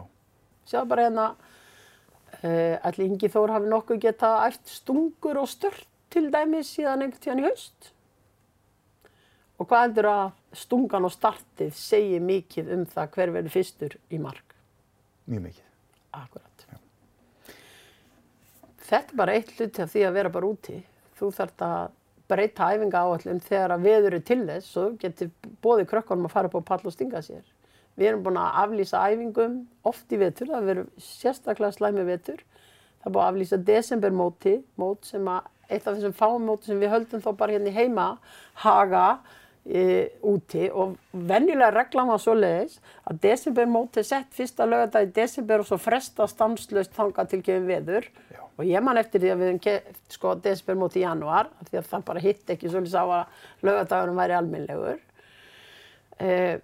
sjáðu 0.70 0.90
bara 0.92 1.08
hérna 1.08 1.26
uh, 1.34 2.76
allir 2.88 3.08
Ingi 3.08 3.32
Þór 3.34 3.54
hafi 3.56 3.72
nokkuð 3.72 4.00
geta 4.06 4.30
æft 4.46 4.72
stungur 4.72 5.42
og 5.42 5.50
stört 5.52 5.90
til 6.14 6.28
dæmis 6.32 6.70
síðan 6.76 7.04
einhvern 7.04 7.24
tíðan 7.24 7.42
í 7.42 7.48
haust. 7.48 7.90
Og 9.58 9.68
hvað 9.70 9.84
heldur 9.86 10.10
að 10.10 10.24
stungan 10.64 11.06
og 11.06 11.14
startið 11.14 11.76
segi 11.78 12.18
mikið 12.22 12.72
um 12.74 12.88
það 12.90 13.12
hver 13.14 13.36
verður 13.38 13.54
fyrstur 13.54 13.98
í 14.10 14.18
mark? 14.22 14.56
Mjög 15.30 15.46
mikið. 15.50 15.70
Akkurat 16.14 16.54
Þetta 18.84 19.14
er 19.14 19.16
bara 19.16 19.34
eitt 19.38 19.52
hluti 19.56 19.82
af 19.82 19.92
því 19.92 20.02
að 20.04 20.16
vera 20.18 20.32
bara 20.32 20.48
úti. 20.50 20.74
Þú 21.16 21.30
þarft 21.32 21.62
að 21.64 21.92
breyta 22.34 22.70
æfinga 22.74 23.02
áallum 23.06 23.42
þegar 23.48 23.76
að 23.78 23.88
veður 23.88 24.18
er 24.18 24.24
til 24.30 24.40
þess 24.48 24.78
og 24.82 24.96
getur 25.02 25.30
bóði 25.64 25.88
krökkunum 25.90 26.28
að 26.28 26.34
fara 26.36 26.50
upp 26.50 26.58
á 26.60 26.68
pall 26.74 26.82
og 26.84 26.94
stinga 26.94 27.22
sér 27.24 27.44
Við 27.94 28.10
erum 28.10 28.24
búin 28.24 28.38
að 28.42 28.56
aflýsa 28.64 29.00
æfingum 29.06 29.58
oft 29.86 30.10
í 30.10 30.18
vetur, 30.18 30.50
það 30.50 30.68
verður 30.68 30.86
sérstaklega 30.98 31.76
slæmi 31.76 32.06
vetur. 32.08 32.40
Það 32.98 33.06
er 33.06 33.14
búin 33.14 33.22
að 33.22 33.28
aflýsa 33.30 33.58
desembermóti, 33.68 34.54
mót 34.80 35.06
sem 35.06 35.28
að 35.30 35.46
eitt 35.68 35.86
af 35.86 35.94
þessum 35.94 36.16
fámóti 36.18 36.70
sem 36.70 36.82
við 36.82 36.90
höldum 36.92 37.22
þá 37.22 37.30
bara 37.38 37.54
hérna 37.54 37.70
í 37.70 37.76
heima, 37.76 38.08
haga 38.64 39.04
e, 39.64 40.10
úti 40.20 40.66
og 40.72 40.96
venjulega 41.12 41.70
reglan 41.72 42.10
var 42.12 42.20
svo 42.20 42.34
leiðis 42.36 42.76
að 43.08 43.20
desembermóti 43.24 44.02
er 44.02 44.08
sett 44.08 44.36
fyrsta 44.36 44.66
lögadag 44.68 45.08
í 45.08 45.14
desember 45.16 45.62
og 45.62 45.68
svo 45.68 45.78
fresta 45.80 46.28
stanslöst 46.28 46.94
þanga 46.96 47.24
til 47.30 47.40
gefum 47.44 47.70
veður. 47.70 48.08
Já. 48.34 48.42
Og 48.54 48.68
ég 48.68 48.84
man 48.84 49.00
eftir 49.00 49.22
því 49.22 49.32
að 49.32 49.40
við 49.40 49.50
höfum 49.50 49.64
keft 49.64 50.14
sko 50.18 50.36
desembermóti 50.44 51.00
í 51.00 51.06
januar, 51.06 51.50
því 51.70 51.80
að 51.80 51.90
það 51.90 52.06
bara 52.10 52.22
hitt 52.22 52.54
ekki 52.54 52.70
svolítið 52.70 52.92
sá 52.92 53.02
að 53.02 53.66
lögadagurum 53.66 54.20
væri 54.20 54.38
almennlegur. 54.38 55.02
Eh, 56.22 56.54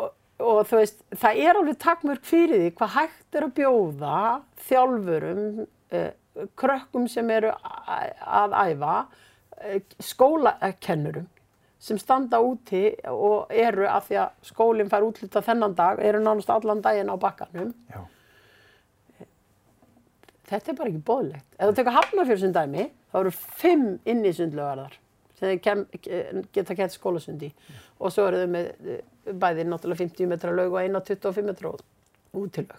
og, 0.00 0.14
og 0.40 0.62
þú 0.70 0.80
veist, 0.80 1.04
það 1.18 1.42
er 1.42 1.60
alveg 1.60 1.82
takmörk 1.82 2.24
fyrir 2.24 2.62
því 2.62 2.72
hvað 2.78 2.96
hægt 2.96 3.36
er 3.36 3.48
að 3.48 3.54
bjóða 3.58 4.22
þjálfurum, 4.70 5.44
eh, 5.92 6.10
krökkum 6.56 7.04
sem 7.12 7.28
eru 7.34 7.52
að 7.52 8.56
æfa, 8.62 8.96
eh, 9.60 9.82
skólakennurum 10.00 11.28
sem 11.82 11.98
standa 11.98 12.38
úti 12.44 12.84
og 13.10 13.50
eru 13.50 13.88
af 13.90 14.06
því 14.08 14.18
að 14.22 14.48
skólinn 14.52 14.90
fær 14.92 15.06
útluta 15.06 15.42
þennan 15.42 15.74
dag, 15.78 15.98
eru 15.98 16.20
nánast 16.22 16.50
allan 16.54 16.82
daginn 16.84 17.10
á 17.10 17.16
bakkanum. 17.18 17.72
Já, 17.90 18.02
Þetta 20.52 20.72
er 20.72 20.76
bara 20.76 20.90
ekki 20.90 21.06
bóðlegt. 21.08 21.46
Ef 21.56 21.70
þú 21.70 21.76
tekur 21.78 21.94
Hafnarfjörð 21.96 22.42
sem 22.42 22.52
dæmi, 22.52 22.82
þá 23.08 23.18
eru 23.22 23.30
fimm 23.32 23.86
inni 24.04 24.32
sundlögarðar 24.36 24.98
sem 25.38 25.58
kem, 25.64 25.84
geta 26.54 26.76
kett 26.78 26.94
skólasundi 26.94 27.48
og 27.98 28.12
svo 28.14 28.28
eru 28.28 28.44
þau 28.44 28.50
með 28.52 28.68
eh, 28.92 29.00
bæði 29.42 29.64
náttúrulega 29.66 30.04
50 30.04 30.28
metra 30.30 30.52
laug 30.54 30.76
og 30.76 30.82
eina 30.82 31.00
25 31.02 31.48
metra 31.48 31.72
útilög. 32.36 32.76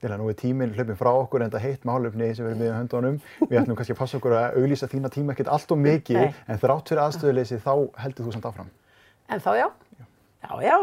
Til 0.00 0.08
að 0.10 0.20
nú 0.22 0.30
er 0.32 0.36
tíminn 0.38 0.72
hlaupin 0.76 0.96
frá 0.96 1.10
okkur 1.12 1.42
en 1.44 1.50
þetta 1.50 1.60
heitt 1.60 1.82
málefni 1.88 2.30
sem 2.36 2.46
við 2.46 2.54
erum 2.54 2.62
við 2.62 2.72
höndunum. 2.72 3.18
Við 3.42 3.58
ætlum 3.60 3.76
kannski 3.78 3.94
að 3.94 4.00
passa 4.00 4.18
okkur 4.20 4.36
að 4.38 4.58
auglýsa 4.60 4.88
þína 4.88 5.10
tíma 5.12 5.34
ekkert 5.34 5.50
allt 5.52 5.74
og 5.74 5.80
mikið 5.82 6.20
Nei. 6.20 6.38
en 6.48 6.60
þrátt 6.62 6.92
fyrir 6.92 7.02
aðstöðuleysi 7.04 7.60
þá 7.60 7.72
heldur 8.00 8.28
þú 8.28 8.34
samt 8.36 8.48
áfram. 8.48 8.70
En 9.30 9.44
þá 9.44 9.50
já, 9.58 9.66
já, 10.00 10.54
já, 10.64 10.78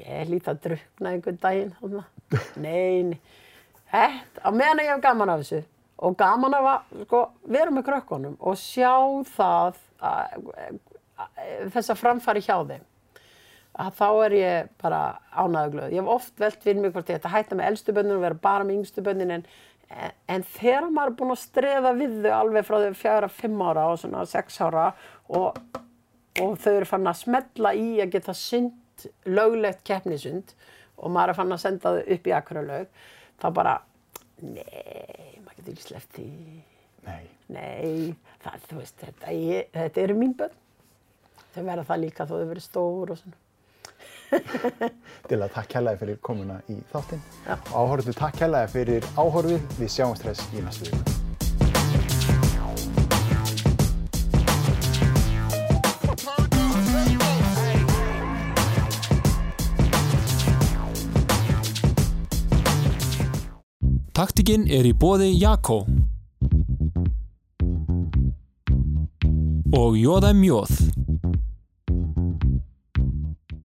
ég 0.00 0.32
lít 0.32 0.50
að 0.50 0.62
drukna 0.66 1.14
einhvern 1.14 1.38
daginn. 1.42 1.74
þarna. 1.78 2.04
Nei, 2.66 3.02
nei, 3.12 3.20
þetta, 3.92 4.42
á 4.42 4.48
meðan 4.50 4.82
ég 4.82 4.90
hef 4.94 5.04
gaman 5.06 5.34
af 5.34 5.44
þessu 5.44 5.62
og 6.02 6.16
gaman 6.18 6.56
af 6.58 6.68
að, 6.72 7.02
sko, 7.06 7.20
vera 7.46 7.70
með 7.70 7.86
krökkunum 7.86 8.38
og 8.40 8.56
sjá 8.58 8.94
það, 9.36 9.76
að, 10.02 10.48
að, 10.58 10.80
þessa 11.76 11.94
framfæri 11.98 12.42
hjá 12.42 12.56
þeim. 12.72 12.88
Að 13.80 13.92
þá 13.96 14.08
er 14.26 14.34
ég 14.36 14.72
bara 14.82 15.02
ánægugluð. 15.32 15.92
Ég 15.94 16.02
hef 16.02 16.10
oft 16.12 16.40
velt 16.40 16.64
fyrir 16.64 16.82
mig 16.82 16.92
hvort 16.92 17.08
ég 17.08 17.20
ætti 17.20 17.30
að 17.30 17.36
hætta 17.38 17.56
með 17.56 17.70
elstu 17.70 17.94
bönnin 17.96 18.18
og 18.18 18.26
vera 18.26 18.40
bara 18.42 18.66
með 18.68 18.80
yngstu 18.80 19.04
bönnin 19.06 19.32
en, 19.38 19.46
en 20.28 20.44
þegar 20.58 20.90
maður 20.90 21.12
er 21.12 21.16
búinn 21.20 21.32
að 21.32 21.40
streða 21.40 21.94
við 21.96 22.18
þau 22.26 22.34
alveg 22.36 22.68
frá 22.68 22.76
þau 22.82 22.98
fjögra, 23.00 23.30
fimm 23.32 23.64
ára 23.64 23.86
og 23.92 24.02
svona 24.02 24.26
sex 24.28 24.60
ára 24.60 24.90
og 25.32 25.56
og 26.40 26.56
þau 26.60 26.72
eru 26.72 26.88
fann 26.88 27.08
að 27.08 27.18
smetla 27.20 27.74
í 27.76 27.88
að 28.00 28.14
geta 28.14 28.34
synd 28.36 29.06
löglegt 29.28 29.82
keppnisund 29.88 30.54
og 30.96 31.12
maður 31.12 31.32
er 31.32 31.38
fann 31.40 31.56
að 31.56 31.64
senda 31.64 31.92
þau 31.96 32.12
upp 32.16 32.28
í 32.28 32.34
akkuralaug 32.36 33.02
þá 33.42 33.48
bara, 33.56 33.74
nei, 34.40 35.40
maður 35.42 35.58
getur 35.58 35.74
ekki 35.74 35.88
sleppt 35.88 36.20
því, 36.20 36.28
Nei, 37.02 37.22
nei, 37.50 38.12
það, 38.44 38.66
þú 38.68 38.76
veist, 38.78 39.00
þetta, 39.00 39.32
ég, 39.34 39.70
þetta 39.74 40.02
eru 40.04 40.14
mín 40.20 40.36
börn. 40.38 40.58
Þau 41.52 41.64
verða 41.66 41.86
það 41.88 42.02
líka 42.04 42.26
þó 42.28 42.34
þau 42.36 42.50
verið 42.52 42.64
stór 42.68 43.10
og 43.10 43.18
svona. 43.18 43.40
Til 45.28 45.40
að 45.40 45.50
takk 45.56 45.72
kærlega 45.76 46.00
fyrir 46.02 46.20
komuna 46.24 46.60
í 46.72 46.78
þáttinn. 46.92 47.24
Og 47.48 47.74
áhorfðu 47.82 48.16
takk 48.16 48.38
kærlega 48.42 48.70
fyrir 48.72 49.10
áhorfið. 49.16 49.66
Við 49.80 49.92
sjáumst 49.96 50.24
þess 50.28 50.56
í 50.56 50.64
næstu 50.64 50.90
viku. 50.90 51.18
Taktikinn 64.12 64.66
er 64.70 64.84
í 64.86 64.92
bóði 64.92 65.32
Jakko 65.40 65.80
og 69.72 69.96
Jóða 69.96 70.34
Mjóð. 70.36 71.01